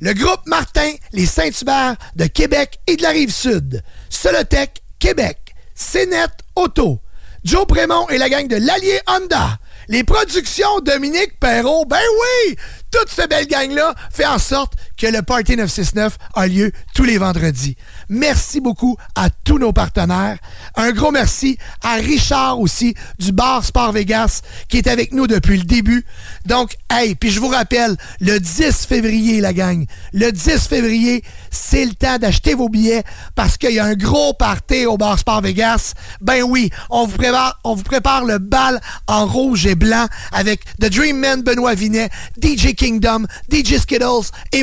[0.00, 6.26] le groupe Martin, les Saint-Hubert de Québec et de la Rive-Sud, Solotech Québec, Cénet
[6.56, 7.00] Auto,
[7.44, 9.58] Joe Prémont et la gang de l'Allier Honda,
[9.88, 12.56] les productions Dominique Perrault, ben oui!
[12.90, 17.18] Toute cette belle gang-là fait en sorte que le Party 969 a lieu tous les
[17.18, 17.76] vendredis.
[18.08, 20.38] Merci beaucoup à tous nos partenaires.
[20.76, 25.58] Un gros merci à Richard aussi du bar Sport Vegas qui est avec nous depuis
[25.58, 26.04] le début.
[26.46, 31.84] Donc, hey, puis je vous rappelle, le 10 février, la gang, le 10 février, c'est
[31.84, 33.02] le temps d'acheter vos billets
[33.34, 35.94] parce qu'il y a un gros party au bar Sport Vegas.
[36.20, 40.60] Ben oui, on vous prépare, on vous prépare le bal en rouge et blanc avec
[40.80, 42.08] The Dream Man Benoît Vinet,
[42.40, 44.62] DJ Kingdom, DJ Skittles et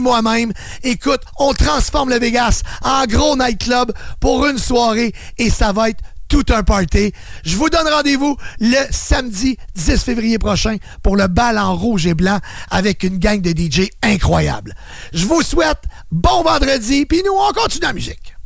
[0.83, 6.03] Écoute, on transforme le Vegas en gros nightclub pour une soirée et ça va être
[6.27, 7.11] tout un party.
[7.43, 12.13] Je vous donne rendez-vous le samedi 10 février prochain pour le bal en rouge et
[12.13, 12.39] blanc
[12.69, 14.75] avec une gang de DJ incroyable.
[15.11, 15.81] Je vous souhaite
[16.11, 18.38] bon vendredi, puis nous, on continue la musique.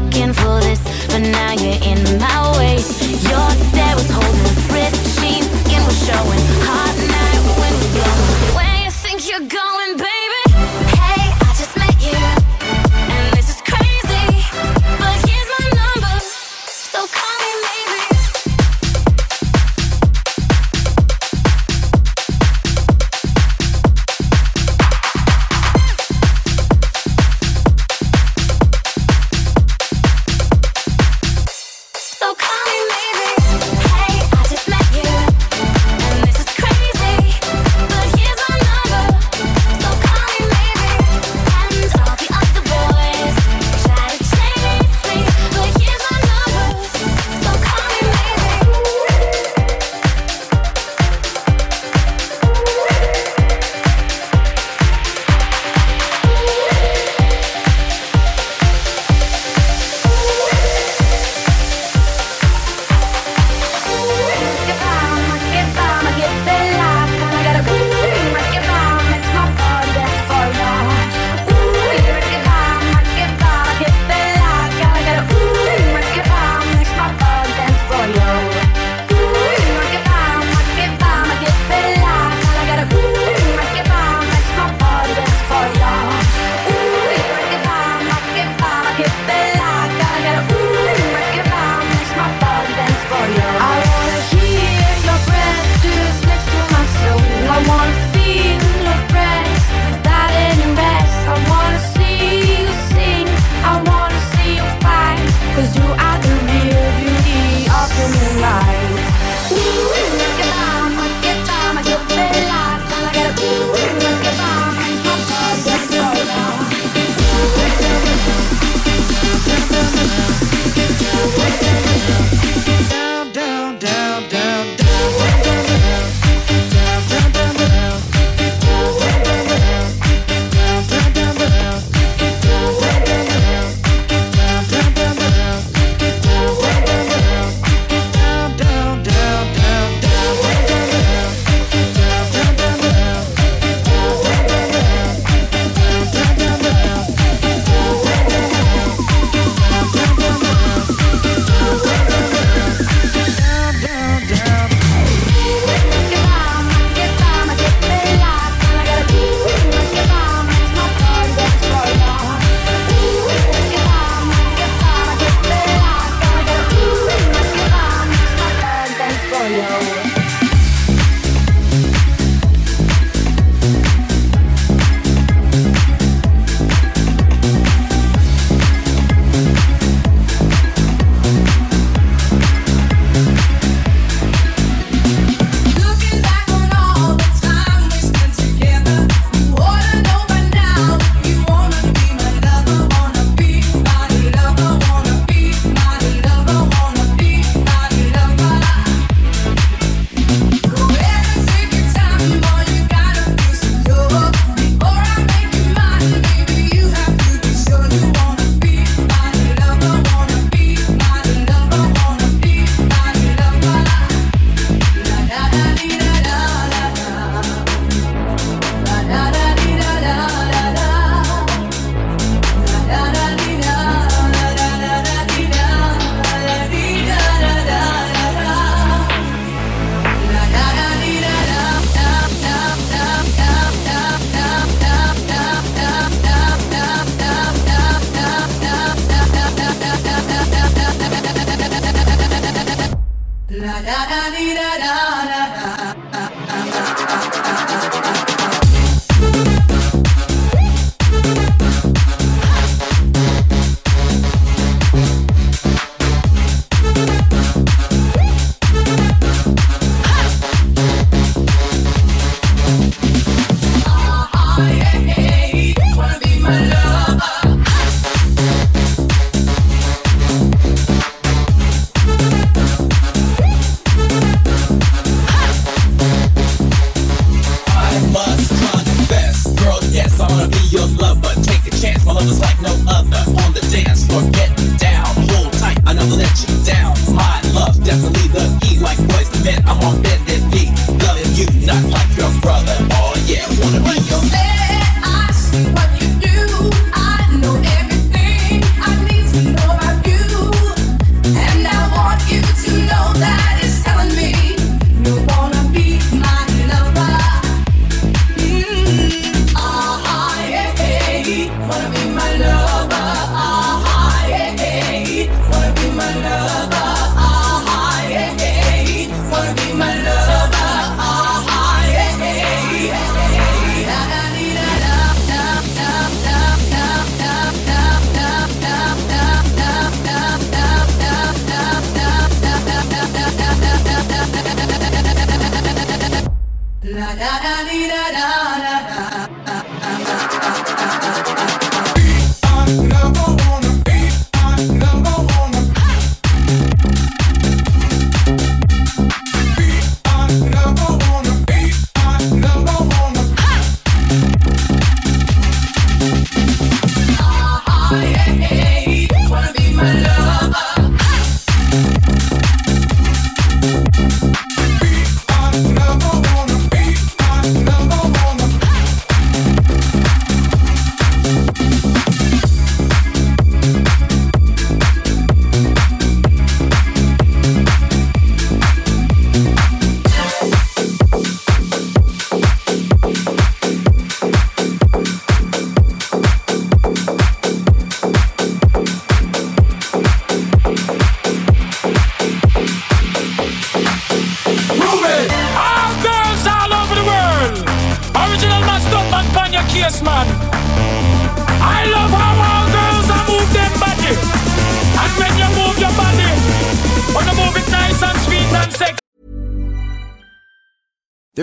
[0.00, 2.47] looking for this, but now you're in my way.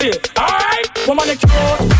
[0.00, 0.38] shit.
[0.38, 0.59] All right
[1.10, 1.50] woman you cute.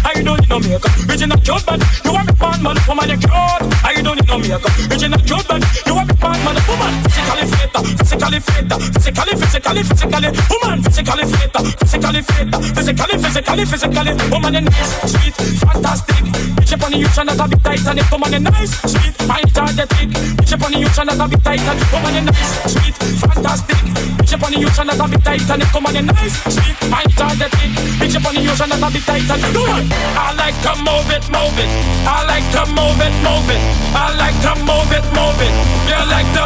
[0.07, 0.95] I you don't need no makeup.
[1.03, 2.77] Bitch you not cute, but you want me, man, man.
[2.87, 3.35] Woman you cute.
[3.82, 4.70] I you don't need no makeup.
[4.87, 6.57] Bitch you not cute, but you want me, man, man.
[6.70, 10.31] Woman physically fit, physically fit, physically, physically, physically.
[10.47, 11.51] Woman physically fit,
[11.82, 14.12] physically fit, physically, physically, physically.
[14.31, 16.23] Woman you nice, sweet, fantastic.
[16.55, 18.11] Bitch you upon you shine that a bit tight, and Titanic.
[18.15, 20.09] Woman you nice, sweet, my targetic.
[20.39, 21.91] Bitch you upon you shine that a bit tight, and Titanic.
[21.91, 23.82] Woman you nice, sweet, fantastic.
[24.23, 25.74] Bitch you upon you shine that a bit tight, and Titanic.
[25.74, 27.70] Woman you nice, sweet, my targetic.
[27.99, 29.86] Bitch upon you shine that a bit be tight and do it.
[30.16, 31.70] I like to move it, move it.
[32.06, 33.60] I like to move it, move it.
[33.94, 35.55] I like to move it, move it.
[35.89, 36.44] You like to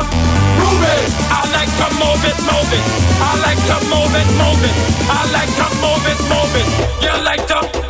[0.60, 1.10] move it.
[1.30, 2.84] I like to move it, move it.
[3.20, 4.74] I like to move it, move it.
[5.08, 6.68] I like to move it, move it.
[7.02, 7.83] You like to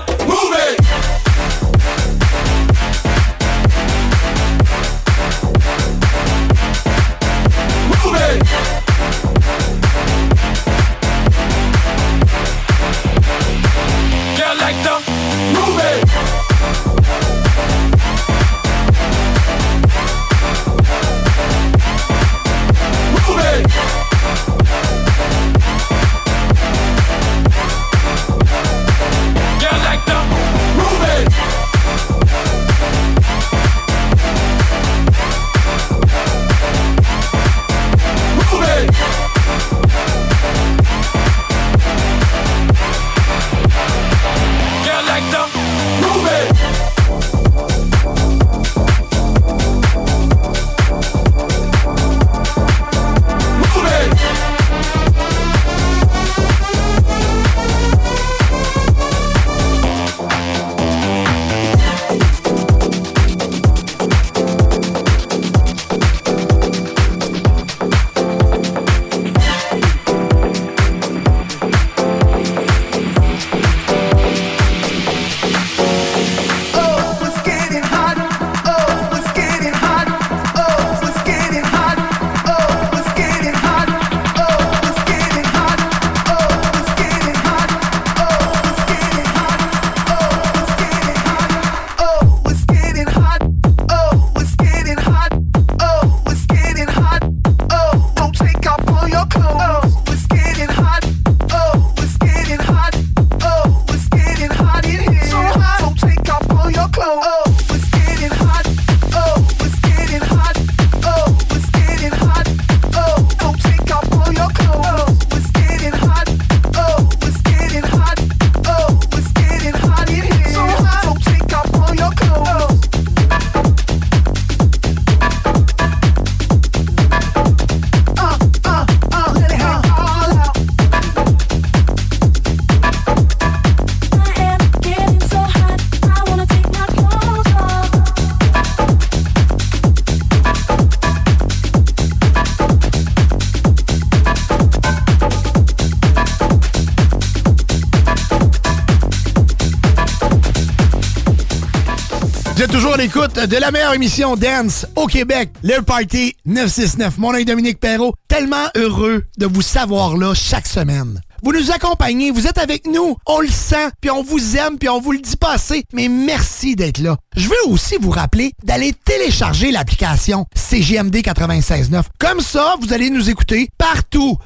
[153.46, 157.18] de la meilleure émission dance au Québec, le Party 969.
[157.18, 158.14] Mon nom est Dominique Perrault.
[158.26, 161.20] Tellement heureux de vous savoir là chaque semaine.
[161.42, 163.16] Vous nous accompagnez, vous êtes avec nous.
[163.26, 165.84] On le sent, puis on vous aime, puis on vous le dit pas assez.
[165.92, 167.18] Mais merci d'être là.
[167.36, 172.04] Je veux aussi vous rappeler d'aller télécharger l'application CGMD 96.9.
[172.18, 174.38] Comme ça, vous allez nous écouter partout.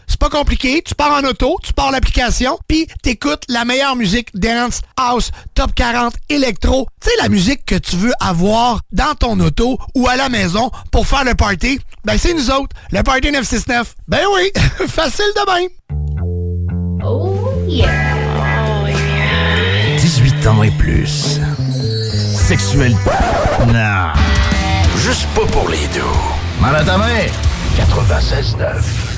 [0.44, 5.74] Tu pars en auto, tu pars l'application, puis t'écoutes la meilleure musique dance, house, top
[5.74, 6.86] 40, électro.
[7.00, 10.70] Tu sais, la musique que tu veux avoir dans ton auto ou à la maison
[10.92, 11.80] pour faire le party.
[12.04, 13.96] Ben, c'est nous autres, le Party 969.
[14.06, 14.52] Ben oui,
[14.88, 15.68] facile de même.
[17.04, 17.90] Oh yeah.
[20.00, 21.40] 18 ans et plus.
[22.46, 22.96] Sexuel.
[23.66, 24.12] Non.
[24.98, 26.00] Juste pas pour les deux.
[26.60, 27.32] Mère.
[27.76, 29.17] 96.9.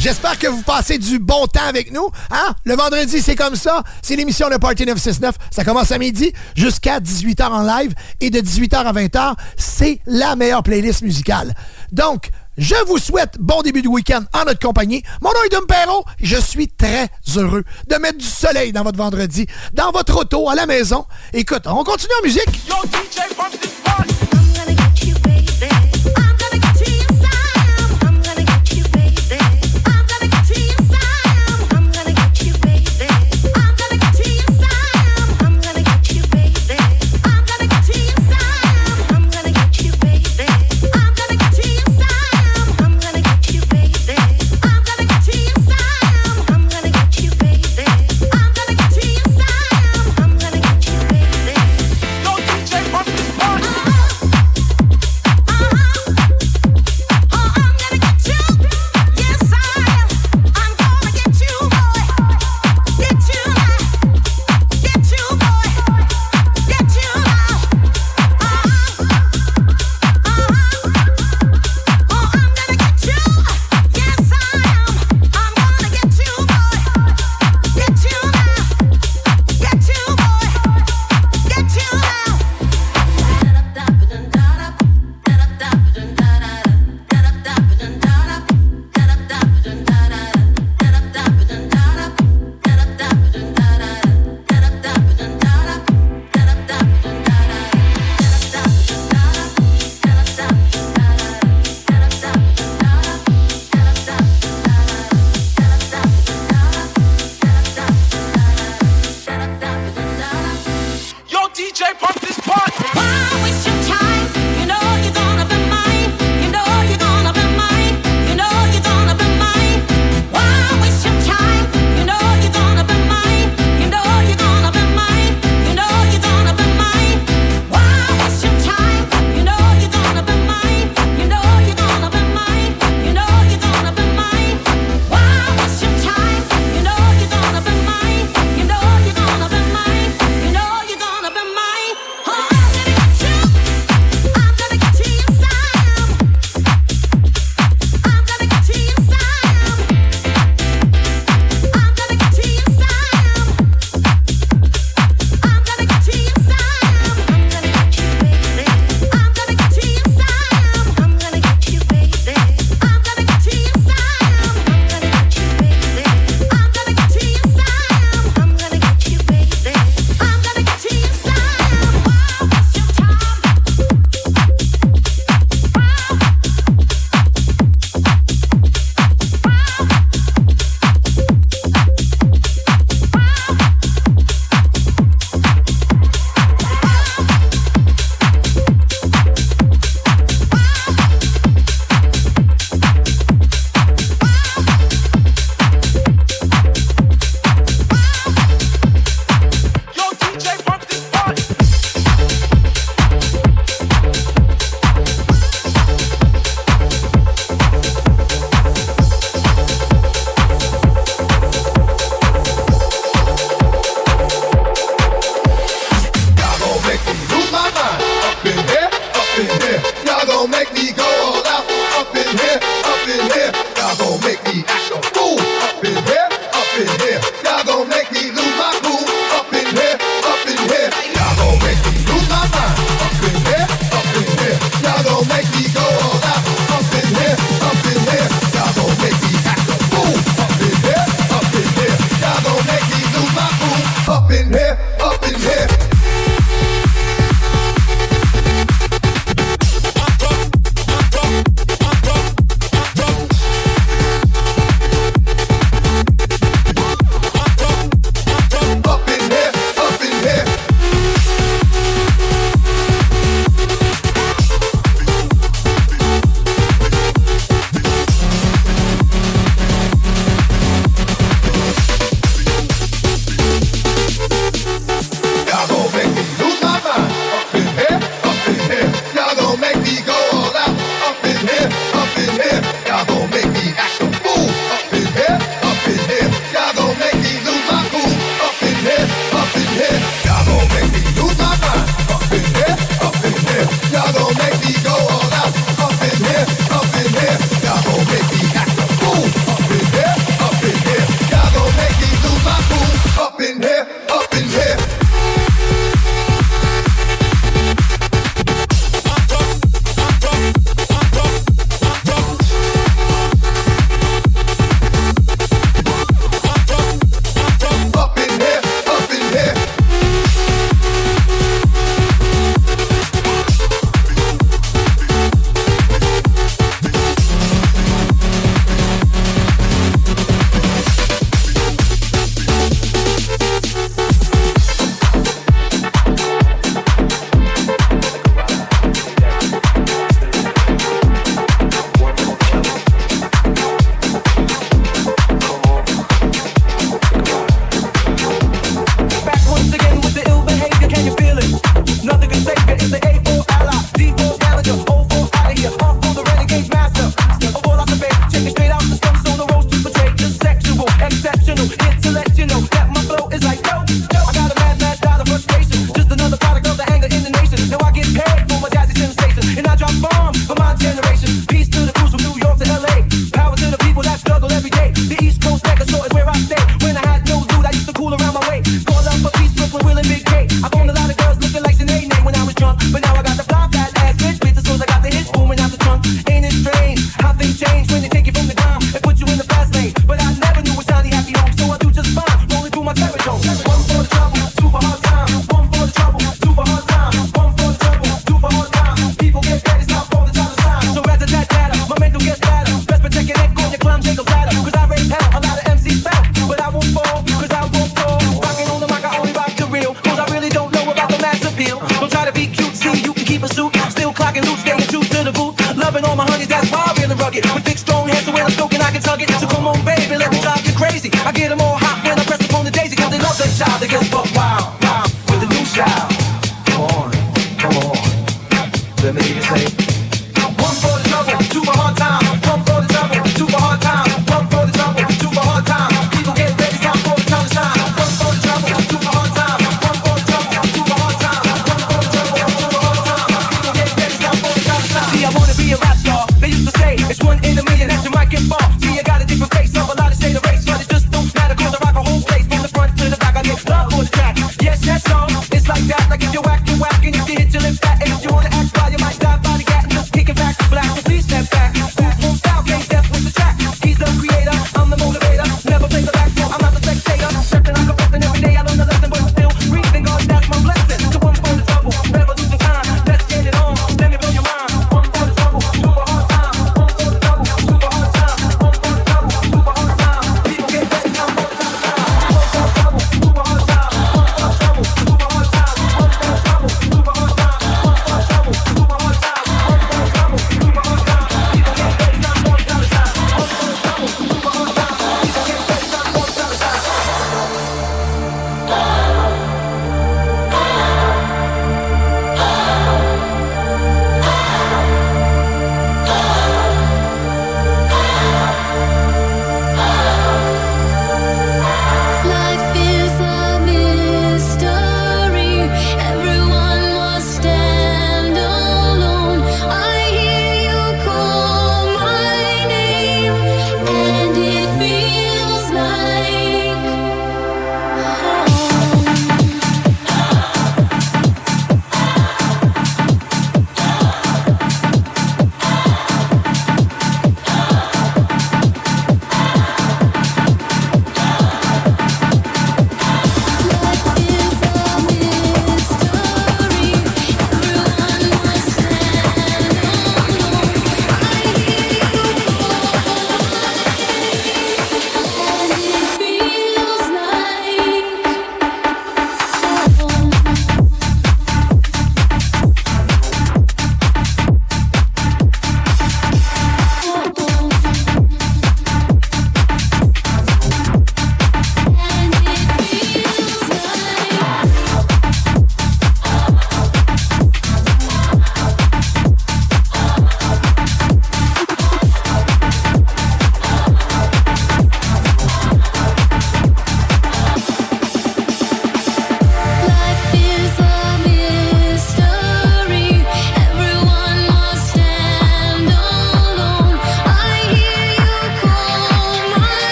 [0.00, 2.08] J'espère que vous passez du bon temps avec nous.
[2.30, 2.54] Hein?
[2.64, 3.82] Le vendredi, c'est comme ça.
[4.00, 5.34] C'est l'émission Le Party 969.
[5.50, 7.94] Ça commence à midi jusqu'à 18h en live.
[8.20, 11.52] Et de 18h à 20h, c'est la meilleure playlist musicale.
[11.90, 15.02] Donc, je vous souhaite bon début de week-end en notre compagnie.
[15.20, 15.66] Mon nom est Dom.
[16.20, 20.54] Je suis très heureux de mettre du soleil dans votre vendredi, dans votre auto, à
[20.54, 21.06] la maison.
[21.32, 22.68] Écoute, on continue en musique.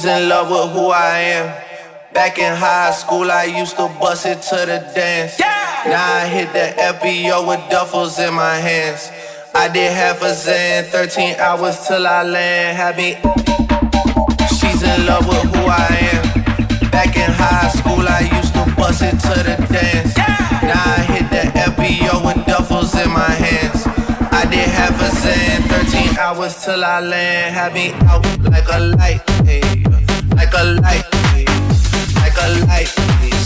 [0.00, 1.46] She's in love with who I am.
[2.14, 5.38] Back in high school, I used to bust it to the dance.
[5.38, 9.10] Now I hit the FBO with duffels in my hands.
[9.54, 12.78] I did half a Zan, 13 hours till I land.
[12.78, 13.20] Had me.
[14.56, 16.90] She's in love with who I am.
[16.90, 20.16] Back in high school, I used to bust it to the dance.
[20.16, 23.84] Now I hit the FBO with duffels in my hands.
[24.32, 27.54] I did half a Zan, 13 hours till I land.
[27.54, 29.20] Had me out like a light,
[30.52, 31.04] like a light,
[32.16, 32.88] like a light.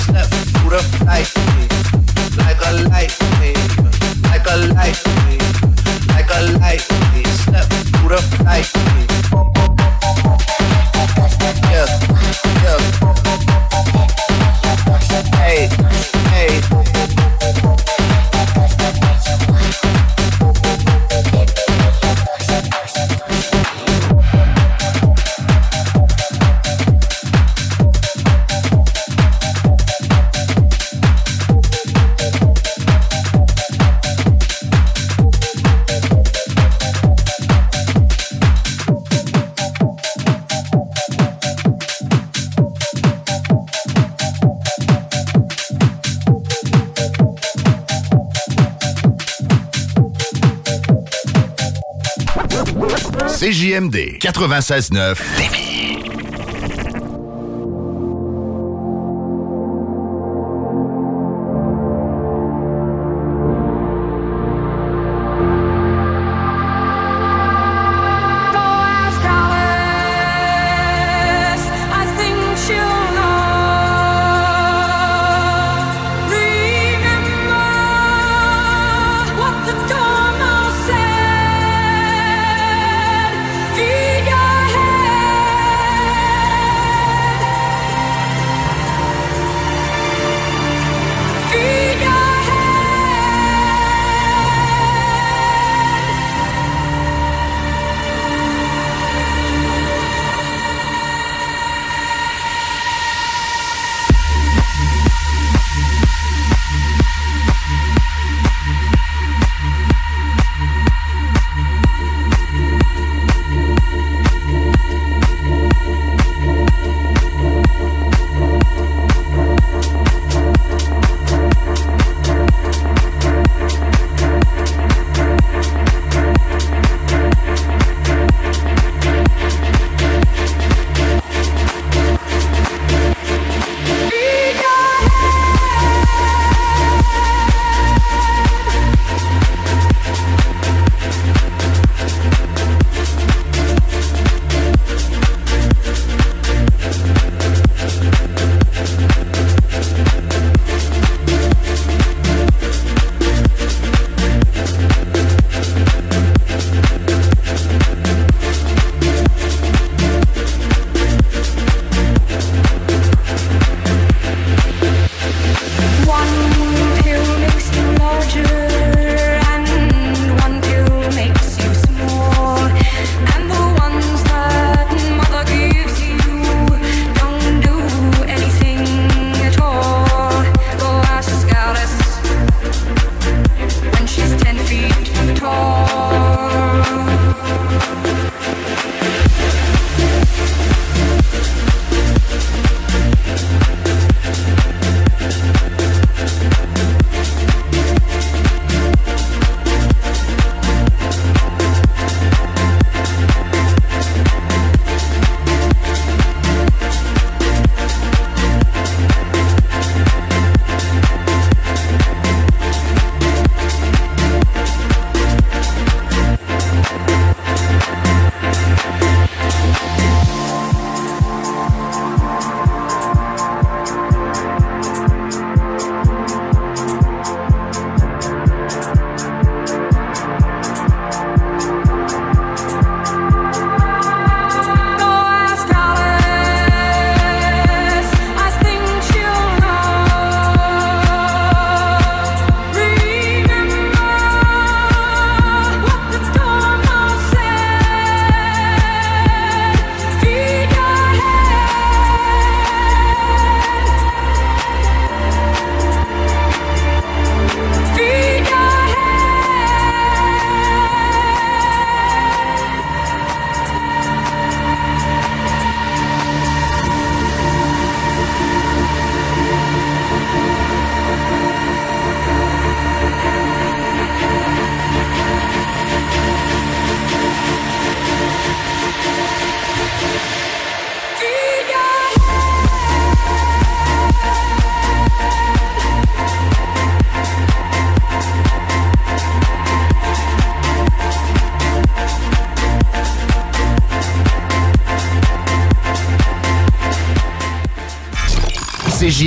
[0.05, 1.29] Slept through the flight,
[2.39, 3.13] like a light,
[4.23, 4.99] like a light,
[6.09, 6.81] like a light.
[7.45, 8.71] Slept through the flight.
[11.71, 11.87] Yeah,
[12.63, 12.81] yeah.
[15.37, 15.94] Hey.
[53.65, 55.44] CJMD 96.9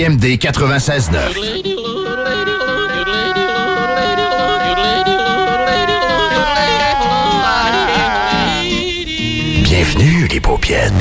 [0.08, 1.64] CJMD 96.9.
[9.64, 10.94] Bienvenue, les paupiètes.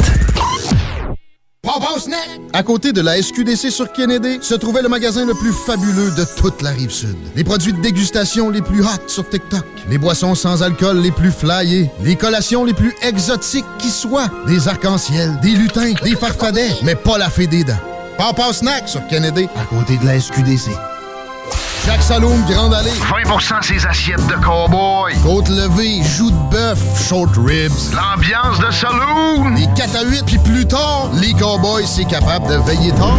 [2.52, 6.25] À côté de la SQDC sur Kennedy se trouvait le magasin le plus fabuleux de
[6.41, 7.17] toute la rive sud.
[7.36, 11.31] Les produits de dégustation les plus hot sur TikTok, les boissons sans alcool les plus
[11.31, 16.94] flyées, les collations les plus exotiques qui soient, des arcs-en-ciel, des lutins, des farfadets, mais
[16.94, 17.75] pas la fée des dents.
[18.19, 20.70] Papa Snack sur Kennedy, à côté de la SQDC.
[21.85, 22.91] Jacques Saloum, Grande Allée.
[22.91, 25.15] 20% ses assiettes de cowboy.
[25.23, 26.78] Côte levée, joues de bœuf,
[27.09, 27.93] short ribs.
[27.93, 29.55] L'ambiance de saloon.
[29.55, 33.19] Les 4 à 8, puis plus tard, les cowboys, c'est capable de veiller tard.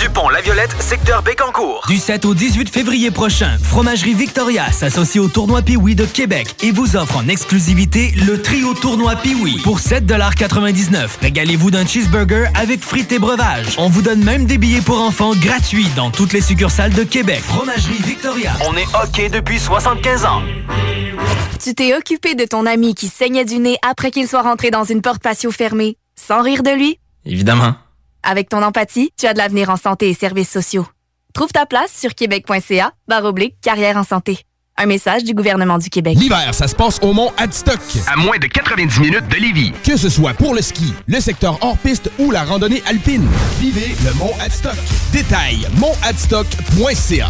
[0.01, 1.85] du pont La Violette, secteur Bécancourt.
[1.87, 6.71] Du 7 au 18 février prochain, Fromagerie Victoria s'associe au tournoi Piwi de Québec et
[6.71, 13.11] vous offre en exclusivité le trio tournoi Piwi pour 7,99 Régalez-vous d'un cheeseburger avec frites
[13.11, 13.75] et breuvages.
[13.77, 17.41] On vous donne même des billets pour enfants gratuits dans toutes les succursales de Québec.
[17.41, 18.53] Fromagerie Victoria.
[18.67, 20.41] On est OK depuis 75 ans.
[21.63, 24.83] Tu t'es occupé de ton ami qui saignait du nez après qu'il soit rentré dans
[24.83, 26.97] une porte patio fermée, sans rire de lui?
[27.23, 27.75] Évidemment.
[28.23, 30.87] Avec ton empathie, tu as de l'avenir en santé et services sociaux.
[31.33, 34.39] Trouve ta place sur québec.ca, barre oblique, carrière en santé.
[34.77, 36.17] Un message du gouvernement du Québec.
[36.17, 37.79] L'hiver, ça se passe au mont Adstock.
[38.07, 39.73] À moins de 90 minutes de Lévis.
[39.83, 43.27] Que ce soit pour le ski, le secteur hors-piste ou la randonnée alpine.
[43.59, 44.77] Vivez le mont Adstock.
[45.11, 47.29] Détail, montadstock.ca.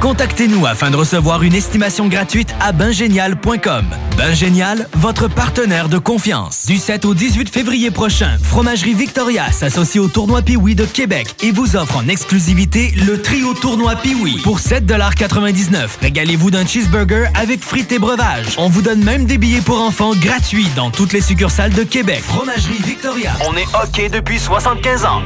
[0.00, 3.86] Contactez-nous afin de recevoir une estimation gratuite à bingénial.com.
[4.16, 6.66] Bingénial, votre partenaire de confiance.
[6.66, 11.50] Du 7 au 18 février prochain, Fromagerie Victoria s'associe au tournoi Piwi de Québec et
[11.50, 17.92] vous offre en exclusivité le trio tournoi Piwi pour 7,99 Régalez-vous d'un cheeseburger avec frites
[17.92, 18.54] et breuvages.
[18.58, 22.22] On vous donne même des billets pour enfants gratuits dans toutes les succursales de Québec.
[22.22, 23.32] Fromagerie Victoria.
[23.48, 25.22] On est OK depuis 75 ans.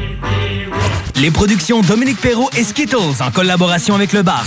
[1.17, 4.47] Les productions Dominique Perrault et Skittles, en collaboration avec le bar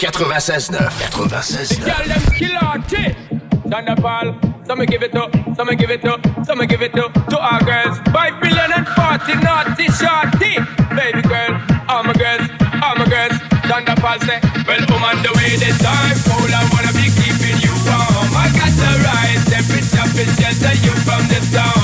[0.00, 0.80] 96.9.
[1.28, 1.84] 96.9.
[1.84, 2.60] Girl, them killer
[3.70, 7.60] Thunderball, some give it up, some give it up, some give it up to our
[7.62, 7.98] girls.
[8.10, 10.56] Five billion and forty naughty shorty.
[10.96, 11.52] Baby girl,
[11.88, 12.48] all my girls,
[12.82, 13.36] all my girls.
[13.68, 16.16] Thunderball say, well, I'm on the way this time.
[16.26, 18.32] Cold, I wanna be keeping you warm.
[18.34, 21.79] I got the right temperature to shelter you from the storm.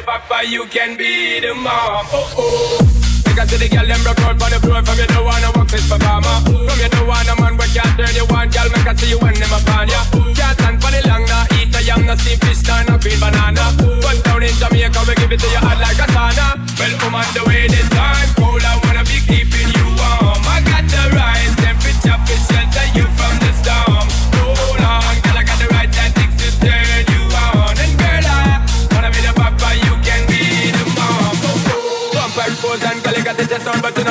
[0.00, 2.06] The papa, you can be the mom.
[2.12, 2.78] Oh oh.
[3.24, 4.82] Because to the girl them broke out for the floor.
[4.82, 8.12] From you don't wanna work this performer From you don't wanna man we can't turn
[8.16, 8.48] you on.
[8.50, 10.02] Girl make I see you when them upon ya
[10.34, 11.46] Can't stand for the long nah.
[11.60, 12.16] Eat the young nah.
[12.16, 12.82] Steam fish nah.
[12.88, 13.70] No green banana.
[14.02, 16.58] But down in Jamaica we give it to you hot like a sauna.
[16.78, 17.89] Well on the way this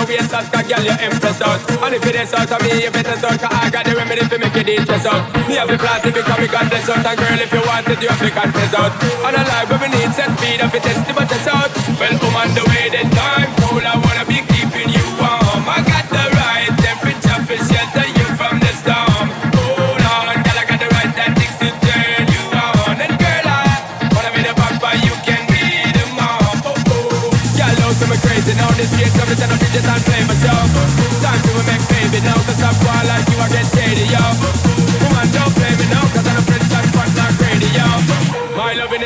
[0.09, 2.85] out a soft cause girl you impress out And if it is out of me
[2.85, 5.55] if it is out Cause I got the remedy to make it interest out Me
[5.55, 8.01] have a plan to become a God bless out And girl if you want it
[8.01, 8.93] you have to confess out.
[9.25, 11.58] And a life where we need set speed If it is to but out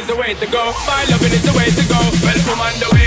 [0.04, 0.74] is the way to go.
[0.88, 2.00] My loving is the way to go.
[2.24, 3.03] Well on the way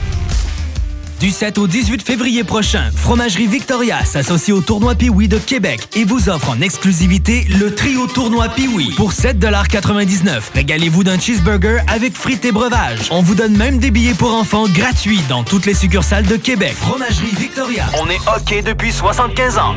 [1.22, 6.02] Du 7 au 18 février prochain, Fromagerie Victoria s'associe au tournoi Piwi de Québec et
[6.02, 12.44] vous offre en exclusivité le trio tournoi Piwi pour 7,99 Régalez-vous d'un cheeseburger avec frites
[12.44, 13.06] et breuvages.
[13.12, 16.74] On vous donne même des billets pour enfants gratuits dans toutes les succursales de Québec.
[16.74, 17.86] Fromagerie Victoria.
[18.02, 19.76] On est hockey depuis 75 ans.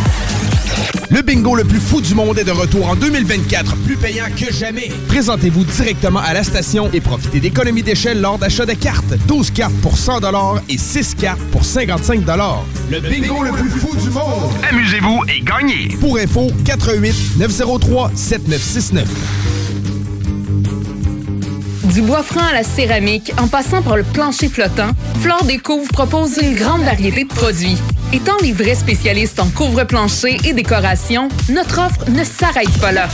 [1.11, 4.53] Le bingo le plus fou du monde est de retour en 2024, plus payant que
[4.53, 4.89] jamais.
[5.09, 9.13] Présentez-vous directement à la station et profitez d'économies d'échelle lors d'achats de cartes.
[9.27, 10.21] 12 cartes pour 100
[10.69, 12.21] et 6 cartes pour 55
[12.89, 14.53] Le bingo le plus fou du monde.
[14.69, 15.89] Amusez-vous et gagnez.
[15.99, 19.05] Pour info, 88 903 7969.
[21.93, 26.37] Du bois franc à la céramique, en passant par le plancher flottant, Flore Découvre propose
[26.41, 27.75] une grande variété de produits.
[28.13, 33.07] Étant les vrais spécialistes en couvre-plancher et décoration, notre offre ne s'arrête pas là.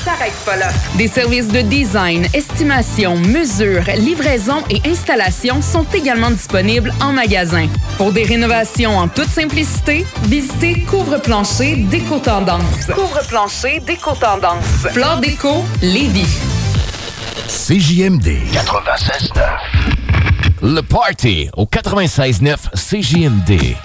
[0.96, 7.68] Des services de design, estimation, mesure, livraison et installation sont également disponibles en magasin.
[7.98, 12.88] Pour des rénovations en toute simplicité, visitez Couvre-plancher Déco Tendance.
[12.88, 14.88] Couvre-plancher Déco Tendance.
[14.92, 16.40] Flore Déco, Lévis.
[17.48, 19.44] CJMD 96.9.
[20.64, 23.78] Le Party au 96.9 CJMD.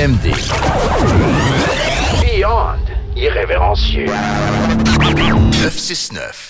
[0.00, 0.32] CJMD.
[2.22, 2.78] Beyond
[3.14, 4.06] irrévérencieux.
[4.98, 6.49] 969.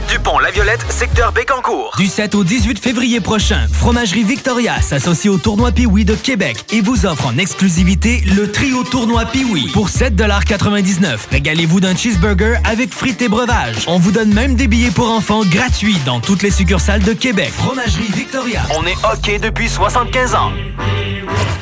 [0.07, 1.93] du pont La Violette, secteur Bécancourt.
[1.97, 6.81] Du 7 au 18 février prochain, Fromagerie Victoria s'associe au tournoi Piwi de Québec et
[6.81, 13.21] vous offre en exclusivité le trio tournoi Piwi pour 7,99 Régalez-vous d'un cheeseburger avec frites
[13.21, 13.85] et breuvages.
[13.87, 17.51] On vous donne même des billets pour enfants gratuits dans toutes les succursales de Québec.
[17.51, 18.61] Fromagerie Victoria.
[18.77, 20.51] On est OK depuis 75 ans.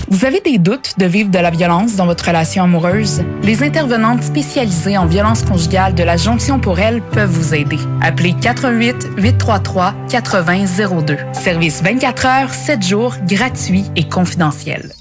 [0.09, 3.23] Vous avez des doutes de vivre de la violence dans votre relation amoureuse?
[3.43, 7.79] Les intervenantes spécialisées en violence conjugale de la Jonction pour elle peuvent vous aider.
[8.01, 11.17] Appelez 88 833 8002.
[11.33, 14.91] Service 24 heures, 7 jours, gratuit et confidentiel.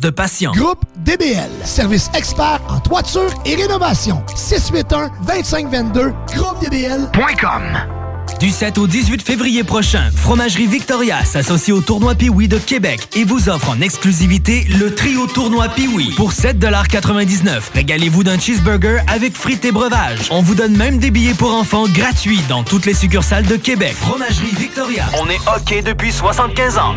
[0.00, 0.52] de patients.
[0.52, 4.22] Groupe DBL, service expert en toiture et rénovation.
[4.34, 7.99] 681-2522, groupedbl.com.
[8.38, 13.24] Du 7 au 18 février prochain, Fromagerie Victoria s'associe au tournoi Piwi de Québec et
[13.24, 19.64] vous offre en exclusivité le trio tournoi Piwi pour 7,99 Régalez-vous d'un cheeseburger avec frites
[19.64, 20.28] et breuvages.
[20.30, 23.94] On vous donne même des billets pour enfants gratuits dans toutes les succursales de Québec.
[23.94, 25.06] Fromagerie Victoria.
[25.20, 26.94] On est OK depuis 75 ans.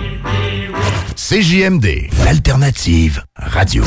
[1.15, 3.83] CJMD, l'alternative radio.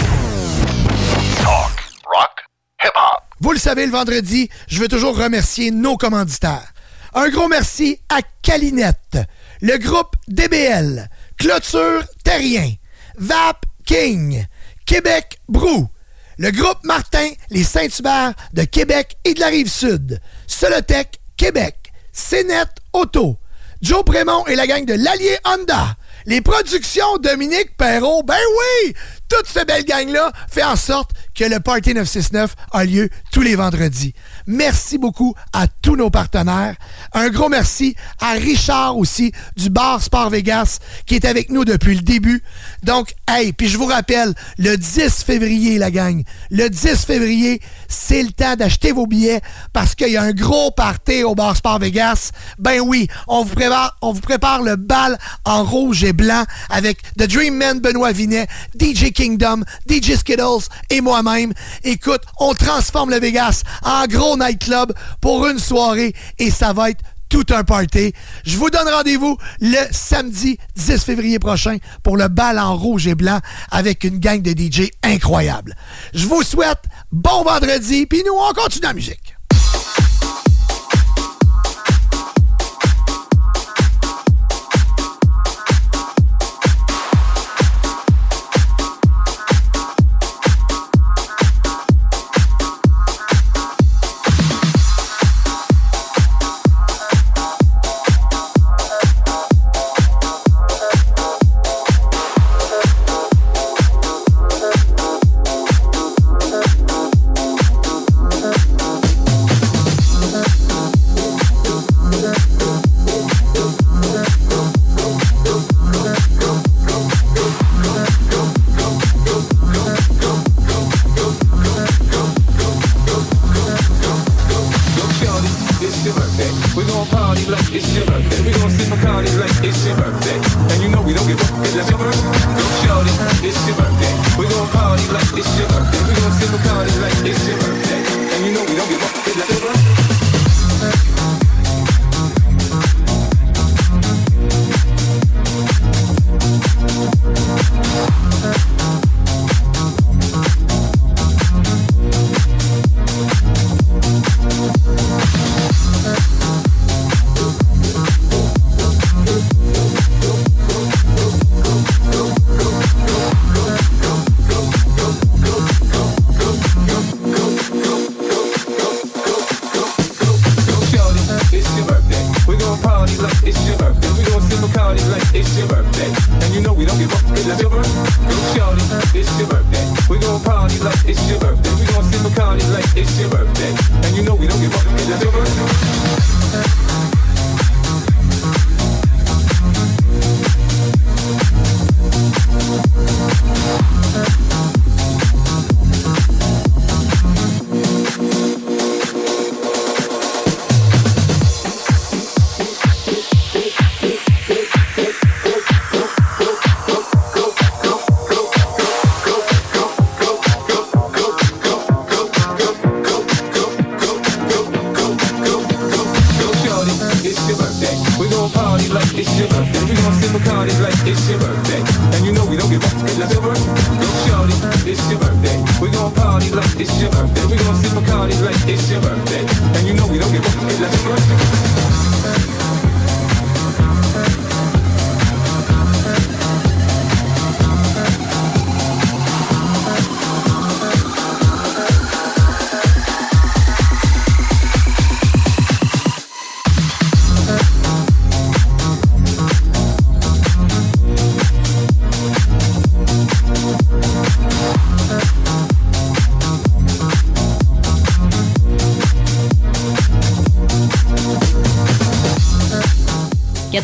[3.41, 6.73] Vous le savez, le vendredi, je veux toujours remercier nos commanditaires.
[7.19, 9.17] Un gros merci à Calinette,
[9.63, 12.75] le groupe DBL, Clôture Terrien,
[13.17, 14.45] Vap King,
[14.85, 15.89] Québec Brou,
[16.37, 23.39] le groupe Martin, les Saint-Hubert de Québec et de la Rive-Sud, Solotech Québec, Cénet Auto,
[23.81, 25.97] Joe Prémont et la gang de l'Allier Honda,
[26.27, 28.95] les productions Dominique Perrault, ben oui!
[29.29, 33.57] Toute cette belle gang-là fait en sorte que le Party 969 a lieu tous les
[33.57, 34.15] vendredis.
[34.47, 36.77] Merci beaucoup à tous nos partenaires.
[37.13, 41.97] Un gros merci à Richard aussi du bar Sport Vegas qui est avec nous depuis
[41.97, 42.43] le début.
[42.85, 48.23] Donc, hey, puis je vous rappelle, le 10 février, la gang, le 10 février, c'est
[48.23, 49.41] le temps d'acheter vos billets
[49.73, 52.31] parce qu'il y a un gros party au bar Sport Vegas.
[52.59, 53.55] Ben oui, on vous
[54.21, 58.47] prépare, le bal en rouge et blanc avec The Dream Man Benoît Vinet,
[58.79, 61.53] DJ Kingdom, DJ Skittles et moi-même.
[61.83, 67.03] Écoute, on transforme le Vegas en gros nightclub pour une soirée et ça va être
[67.29, 68.13] tout un party.
[68.45, 73.15] Je vous donne rendez-vous le samedi 10 février prochain pour le bal en rouge et
[73.15, 75.75] blanc avec une gang de DJ incroyable.
[76.15, 79.36] Je vous souhaite bon vendredi, puis nous, on continue la musique.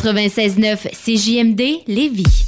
[0.03, 2.42] 96.9 CJMD Lévis.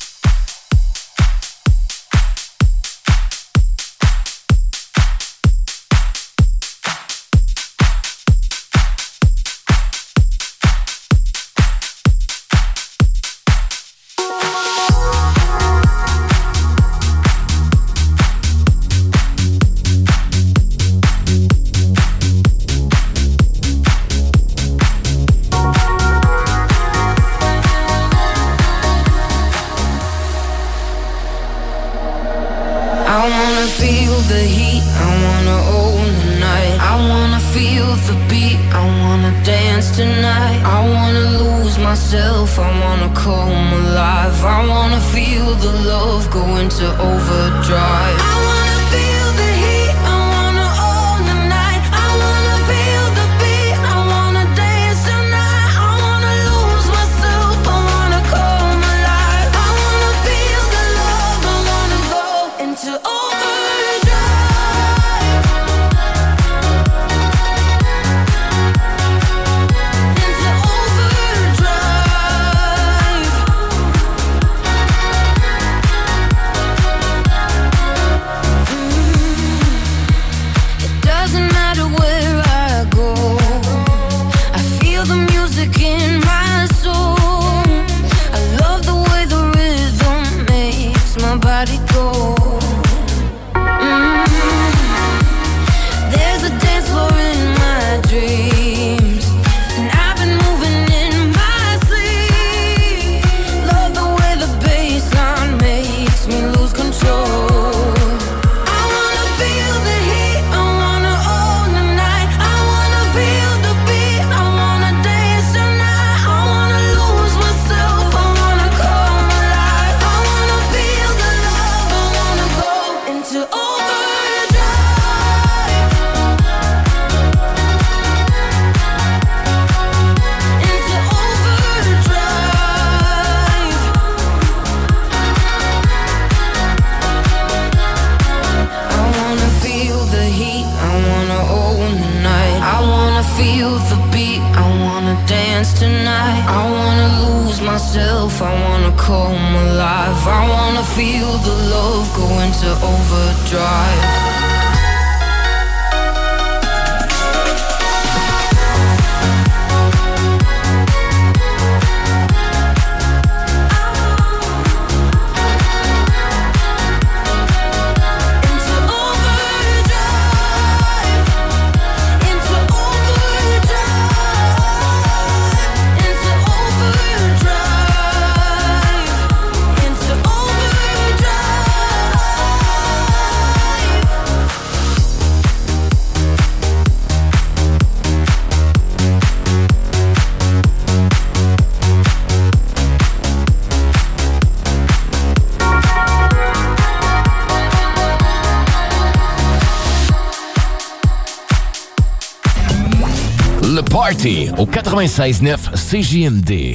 [204.25, 206.75] City au 96.9 CJMD.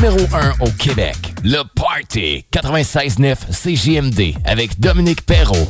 [0.00, 1.16] Numéro 1 au Québec.
[1.44, 5.68] Le Party 96.9 CJMD avec Dominique Perrault.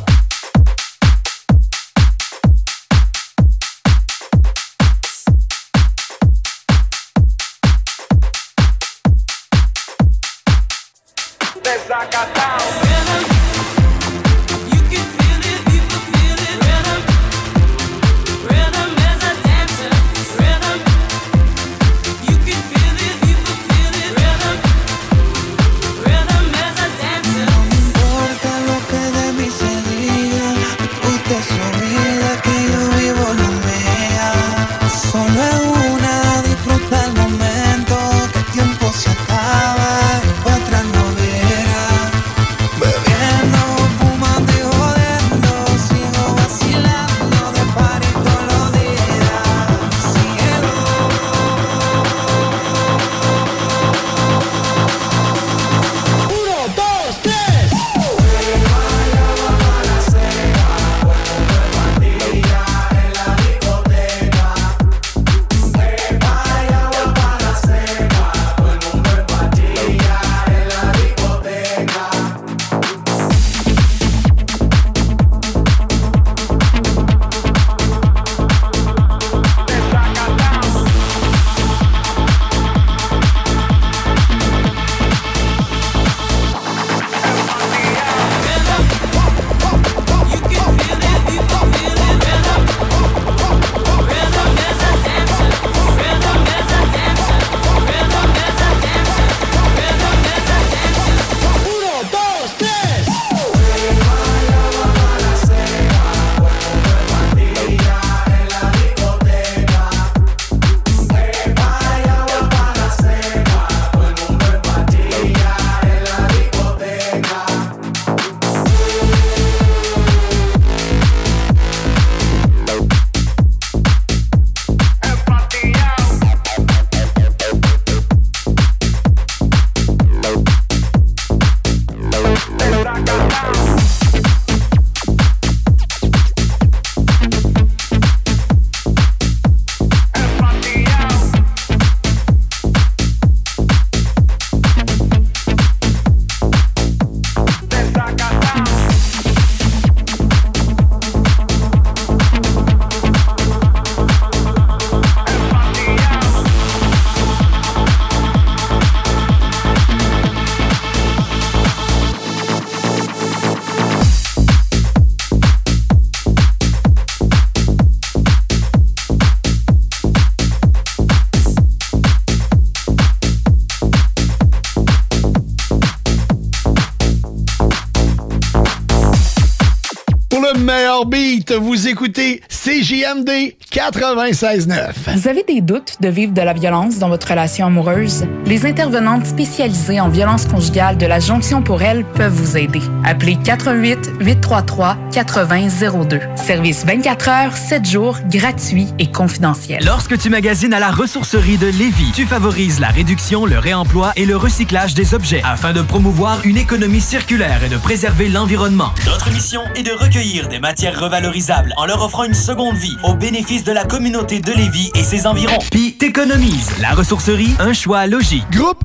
[182.01, 183.29] Écoutez CJMD
[183.71, 185.19] 96.9.
[185.19, 188.25] Vous avez des doutes de vivre de la violence dans votre relation amoureuse?
[188.47, 192.81] Les intervenantes spécialisées en violence conjugale de la Jonction pour elle peuvent vous aider.
[193.05, 196.21] Appelez 88 833 8002.
[196.37, 199.83] Service 24 heures, 7 jours, gratuit et confidentiel.
[199.85, 204.25] Lorsque tu magasines à la ressourcerie de Lévis, tu favorises la réduction, le réemploi et
[204.25, 208.93] le recyclage des objets afin de promouvoir une économie circulaire et de préserver l'environnement.
[209.07, 213.15] Notre mission est de recueillir des matières revalorisables en leur offrant une seconde vie au
[213.15, 215.59] bénéfice de la communauté de Lévis et ses environs.
[215.71, 216.71] Puis t'économises.
[216.81, 218.45] La ressourcerie, un choix logique.
[218.51, 218.85] Groupe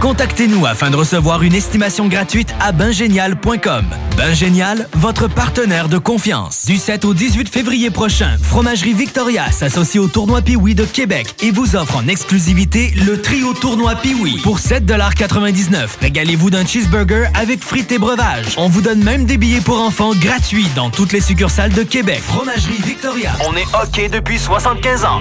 [0.00, 3.84] Contactez-nous afin de recevoir une estimation gratuite à bingénial.com.
[4.16, 6.64] Bingénial, votre partenaire de confiance.
[6.64, 11.50] Du 7 au 18 février prochain, Fromagerie Victoria s'associe au tournoi Piwi de Québec et
[11.50, 17.92] vous offre en exclusivité le trio tournoi Piwi pour 7,99 Régalez-vous d'un cheeseburger avec frites
[17.92, 18.54] et breuvages.
[18.56, 22.20] On vous donne même des billets pour enfants gratuits dans toutes les succursales de Québec.
[22.22, 23.32] Fromagerie Victoria.
[23.46, 25.20] On est OK depuis 75 ans.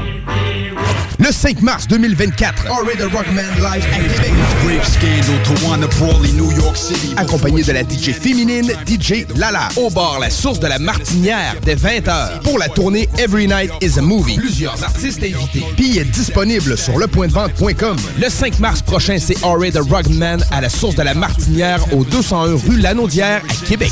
[1.19, 4.31] Le 5 mars 2024, Already Rockman Live à Québec.
[4.65, 7.13] Grave scandal to wanna brawly New York City.
[7.17, 11.75] accompagné de la DJ féminine DJ Lala, au bar La Source de la Martinière dès
[11.75, 14.37] 20h pour la tournée Every Night is a Movie.
[14.37, 15.65] Plusieurs artistes invités.
[15.75, 17.97] Billets disponibles sur lepointdevente.com.
[18.17, 22.05] Le 5 mars prochain, c'est Already the Rockman à la Source de la Martinière au
[22.05, 23.91] 201 rue Lanaudière à Québec.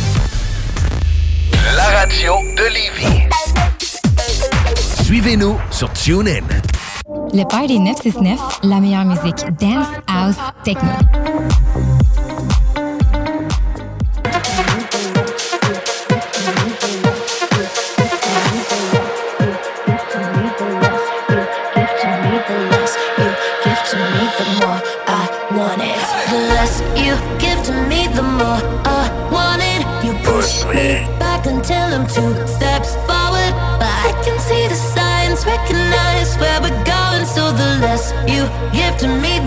[1.63, 3.29] La radio de Lévis.
[5.03, 6.41] Suivez-nous sur TuneIn.
[7.33, 10.89] Le Party 969, la meilleure musique dance, house, techno.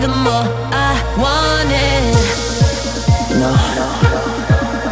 [0.05, 2.13] The more I want it.
[3.39, 3.55] Know,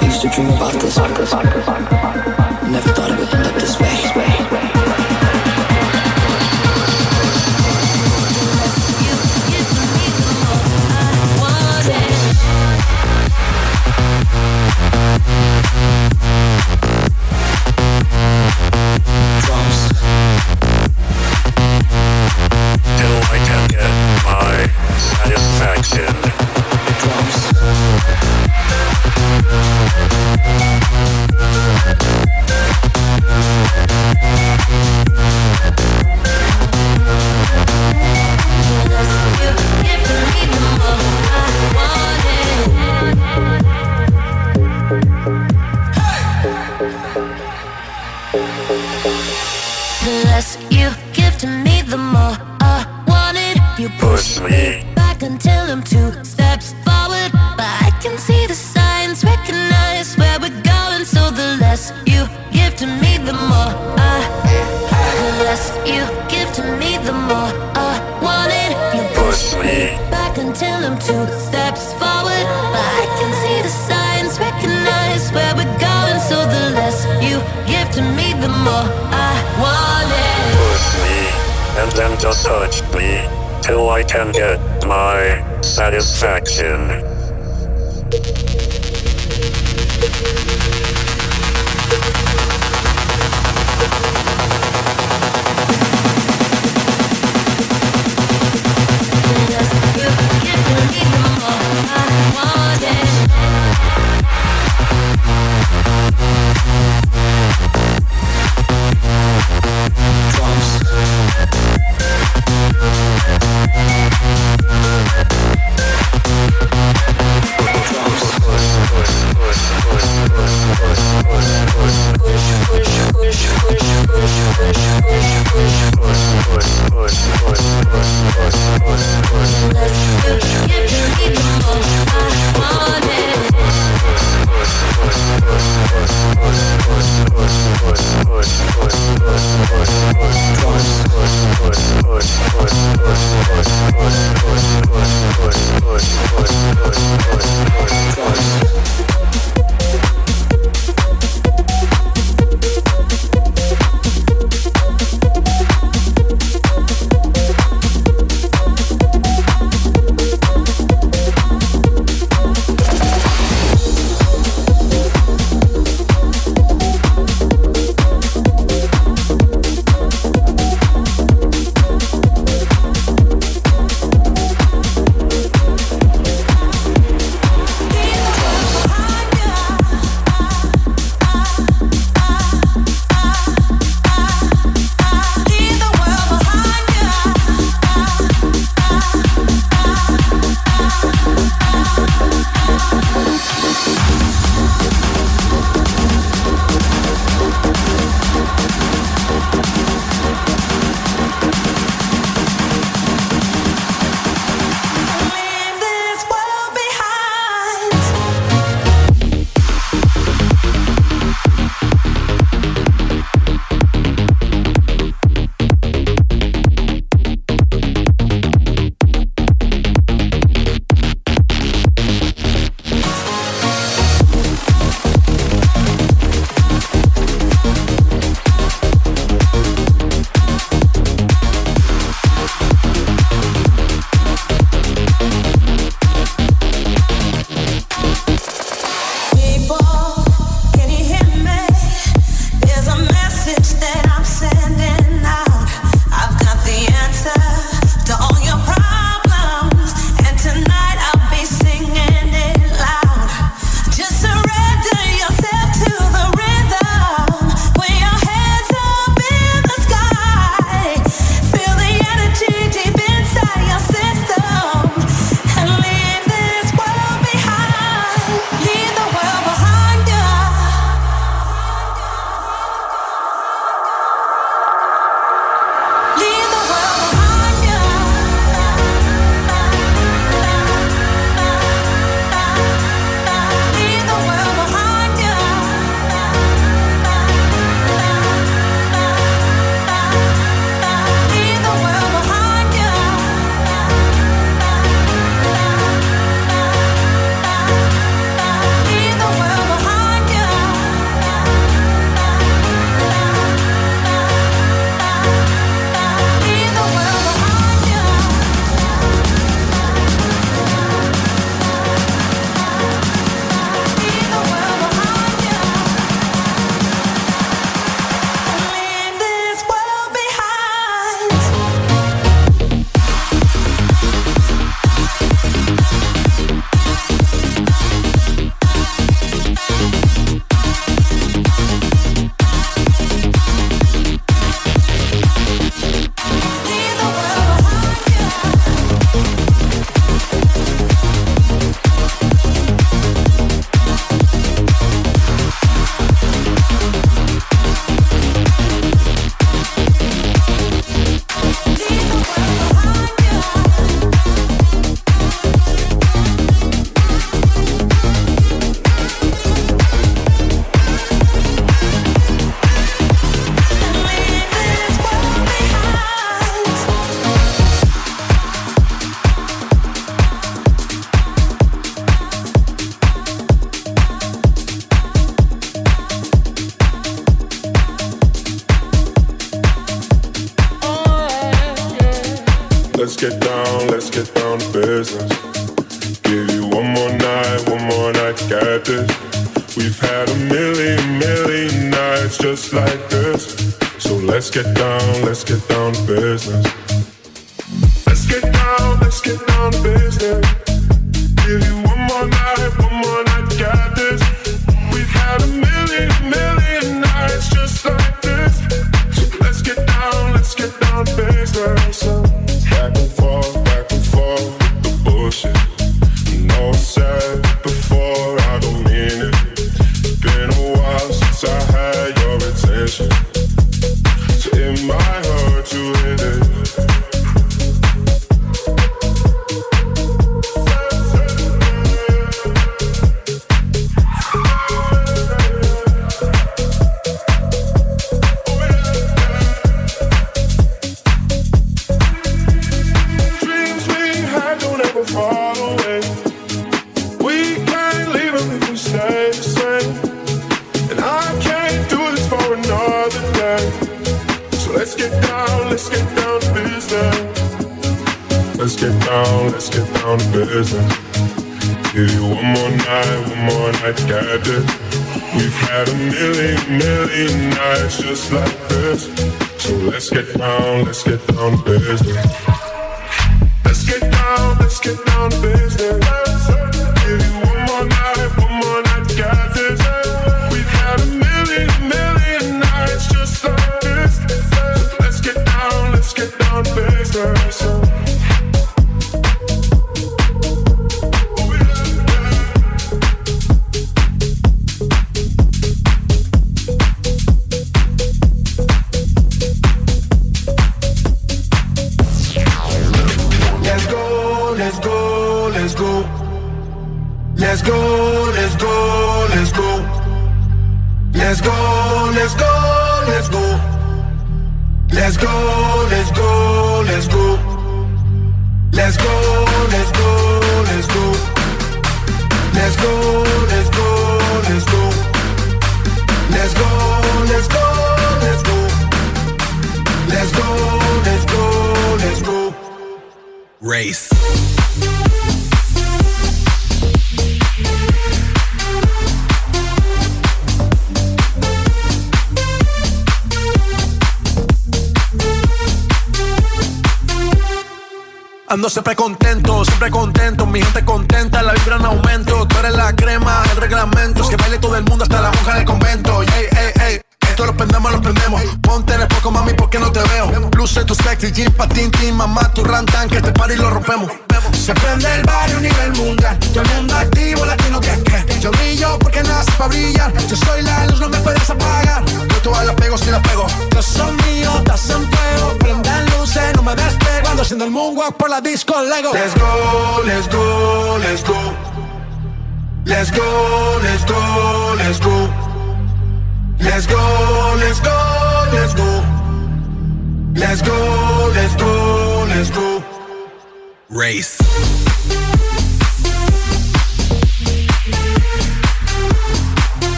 [0.00, 2.09] I used to dream about this.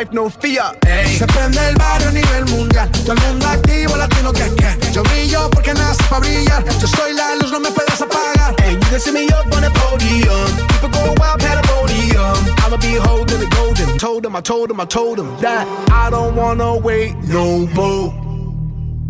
[0.00, 0.76] life, no fear.
[0.86, 1.18] Ey.
[1.18, 2.90] Se prende el barrio a nivel mundial.
[3.04, 4.92] Todo el mundo activo, latino que que.
[4.92, 6.64] Yo brillo porque nace para brillar.
[6.80, 8.54] Yo soy la luz, no me puedes apagar.
[8.64, 10.50] And you can see me up on the podium.
[10.68, 12.36] People go wild, had a podium.
[12.64, 13.98] I'ma be holding the golden.
[13.98, 18.12] Told him, I told him, I told him that I don't wanna wait no more.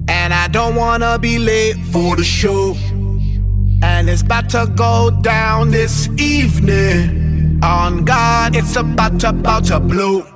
[0.09, 2.75] And I don't wanna be late for the show.
[3.83, 7.61] And it's about to go down this evening.
[7.63, 10.30] On God, it's about to, about to blow.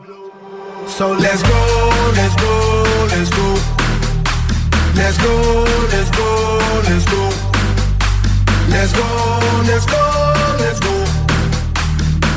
[0.97, 3.55] So let's go, let's go, let's go.
[4.95, 7.31] Let's go, let's go, let's go.
[8.69, 9.03] Let's go,
[9.67, 10.03] let's go,
[10.61, 10.95] let's go.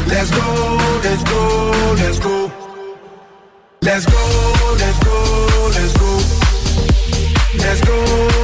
[0.08, 2.52] Let's go, let's go, let's go.
[3.84, 4.22] Let's go,
[4.80, 6.12] let's go, let's go.
[7.60, 8.37] Let's go.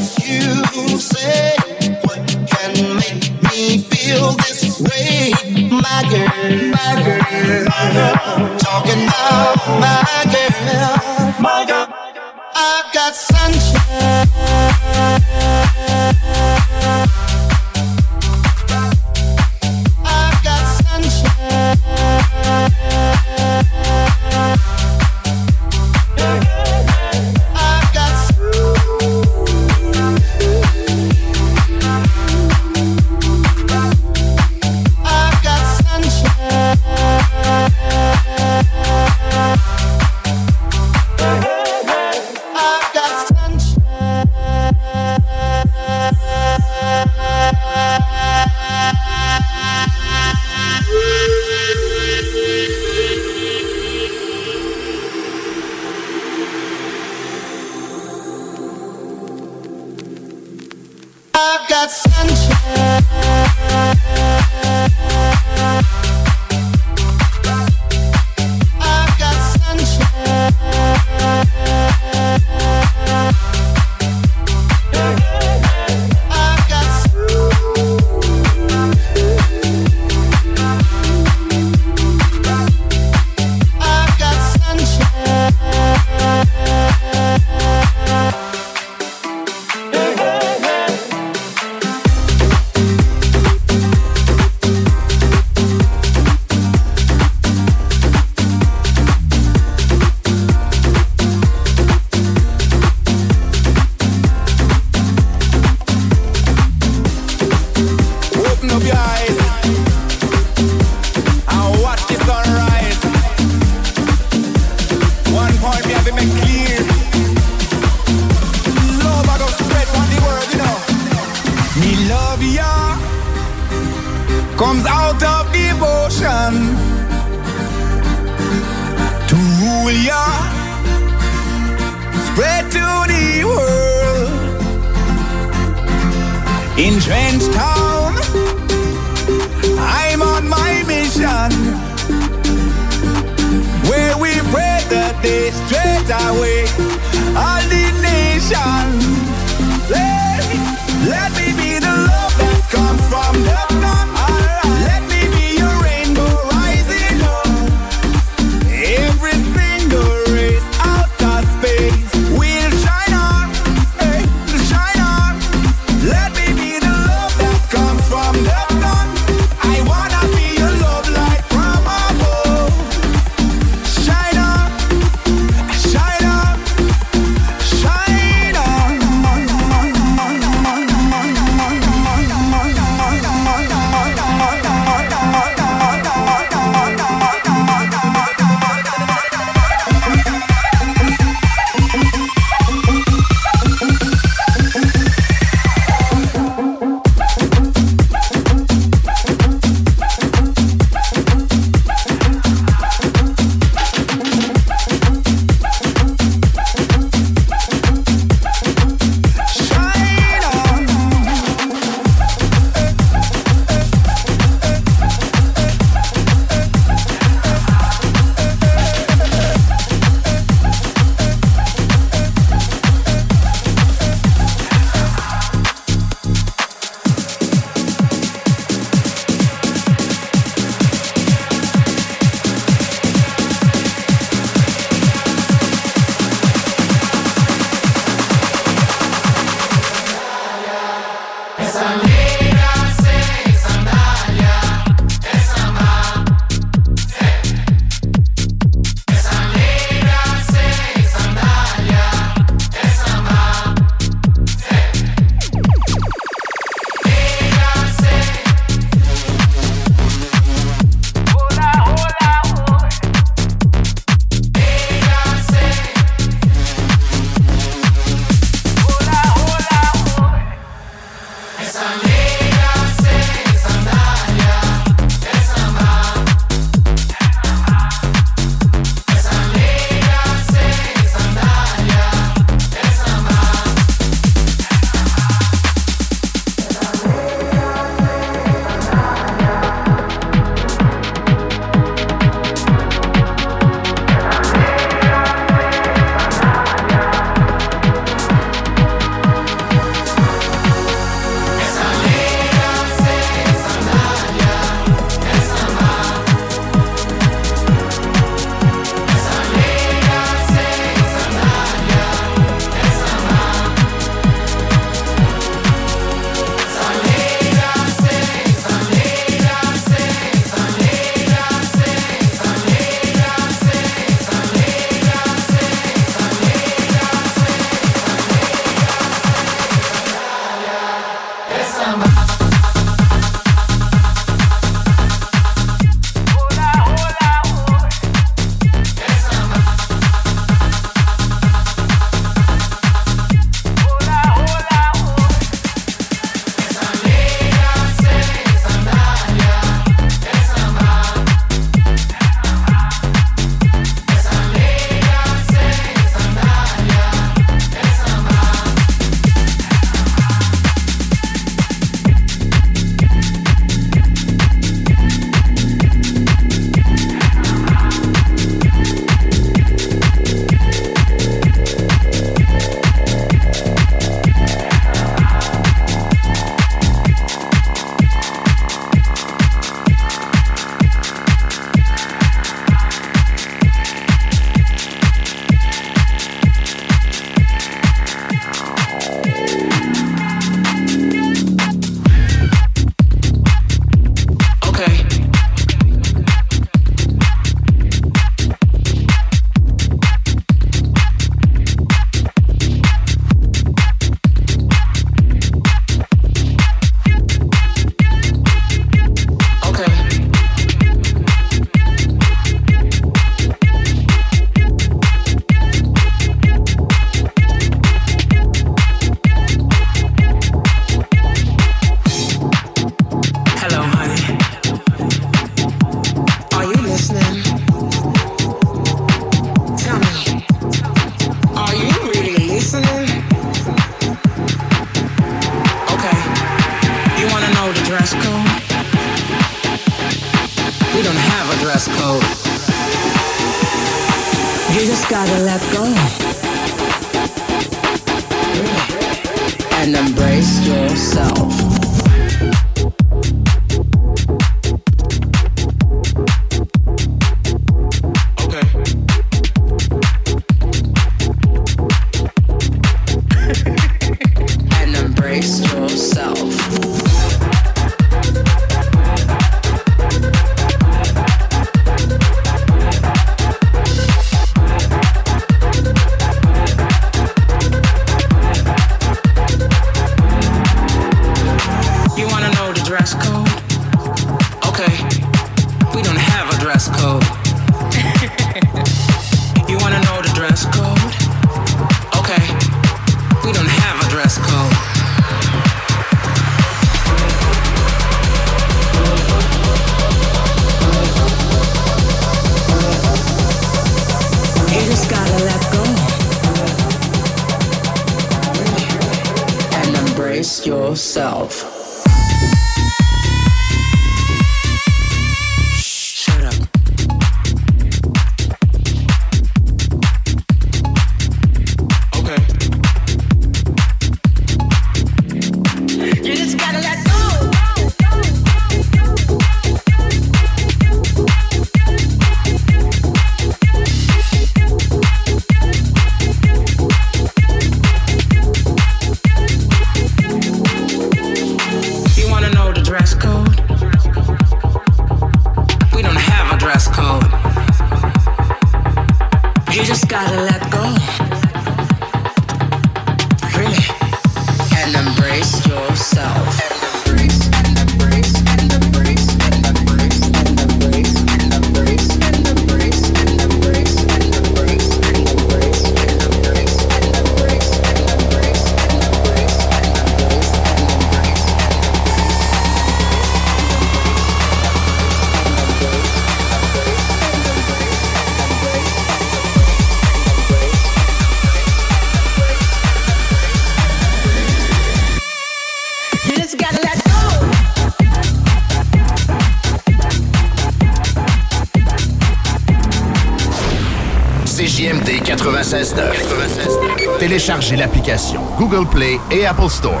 [598.08, 600.00] L'application Google Play et Apple Store.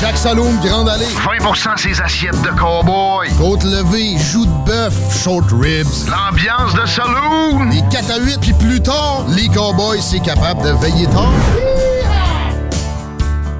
[0.00, 1.06] Jacques Saloum, Grande Allée.
[1.06, 3.28] 20% ses assiettes de cowboy.
[3.36, 4.94] Côte levée, joues de bœuf,
[5.24, 6.08] short ribs.
[6.08, 7.68] L'ambiance de saloon.
[7.70, 11.32] Les 4 à 8, puis plus tard, les cowboys, c'est capable de veiller tard.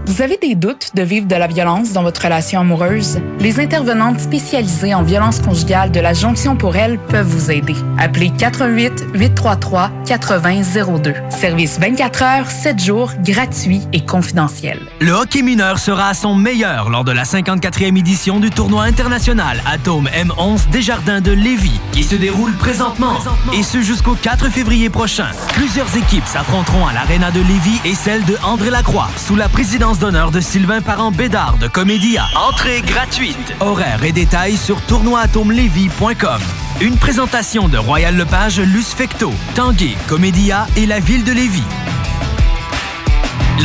[0.06, 3.18] Vous avez des doutes de vivre de la violence dans votre relation amoureuse?
[3.40, 7.74] Les intervenantes spécialisées en violence conjugale de la Jonction pour elle peuvent vous aider.
[7.98, 11.14] Appelez 88 833 8002.
[11.38, 14.80] Service 24 heures, 7 jours, gratuit et confidentiel.
[15.00, 19.62] Le hockey mineur sera à son meilleur lors de la 54e édition du tournoi international
[19.64, 23.18] Atome M11 Desjardins de Lévis, qui se déroule présentement,
[23.54, 25.28] et ce jusqu'au 4 février prochain.
[25.52, 30.00] Plusieurs équipes s'affronteront à l'Arena de Lévis et celle de André Lacroix, sous la présidence
[30.00, 32.24] d'honneur de Sylvain Parent-Bédard de Comédia.
[32.34, 33.54] Entrée gratuite.
[33.60, 36.40] Horaires et détails sur tournoi-atomelevy.com.
[36.80, 41.64] Une présentation de Royal Lepage, Luce Fecto, Tanguay, Comédia et la ville de Lévis.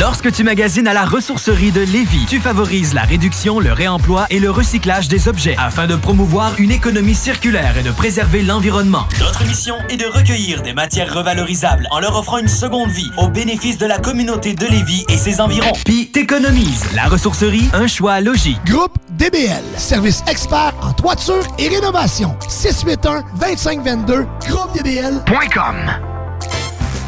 [0.00, 4.40] Lorsque tu magasines à la ressourcerie de Lévis, tu favorises la réduction, le réemploi et
[4.40, 9.06] le recyclage des objets afin de promouvoir une économie circulaire et de préserver l'environnement.
[9.20, 13.28] Notre mission est de recueillir des matières revalorisables en leur offrant une seconde vie au
[13.28, 15.72] bénéfice de la communauté de Lévis et ses environs.
[15.84, 16.84] Puis t'économises.
[16.96, 18.58] La ressourcerie, un choix logique.
[18.66, 22.36] Groupe DBL, service expert en toiture et rénovation.
[22.46, 25.76] 681-2522, groupedbl.com.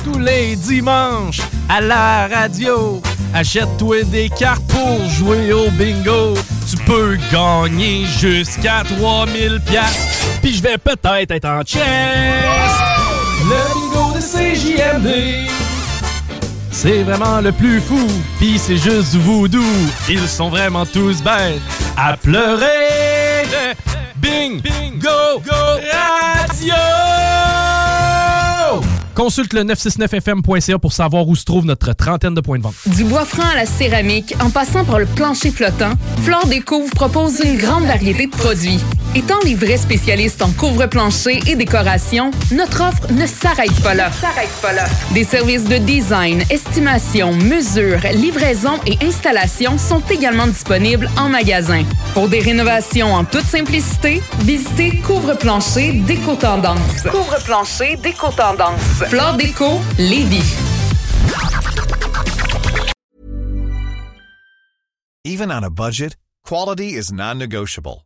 [0.03, 3.03] Tous les dimanches, à la radio,
[3.35, 6.33] achète-toi des cartes pour jouer au bingo.
[6.71, 10.39] Tu peux gagner jusqu'à 3000 pièces.
[10.41, 11.85] Puis je vais peut-être être en chest.
[13.45, 15.51] Le bingo de CJMD.
[16.71, 19.63] C'est vraiment le plus fou, pis c'est juste du voodoo.
[20.09, 23.45] Ils sont vraiment tous bêtes à pleurer.
[24.17, 25.53] Bing, bingo, go,
[25.93, 26.75] radio!
[29.15, 32.75] Consulte le 969fm.ca pour savoir où se trouve notre trentaine de points de vente.
[32.87, 35.93] Du bois franc à la céramique, en passant par le plancher flottant,
[36.23, 38.79] Flore Déco vous propose une grande variété de produits.
[39.17, 44.13] Étant les vrais spécialistes en couvre-plancher et décoration, notre offre ne s'arrête pas là.
[44.13, 44.85] s'arrête pas là.
[45.15, 51.83] Des services de design, estimation, mesure, livraison et installation sont également disponibles en magasin.
[52.13, 57.05] Pour des rénovations en toute simplicité, visitez Couvre-plancher Déco Tendance.
[57.11, 58.83] Couvre-plancher, déco-tendance.
[59.09, 60.57] Flore Déco, Lévis.
[65.25, 68.06] Even on a budget, quality is non-negotiable.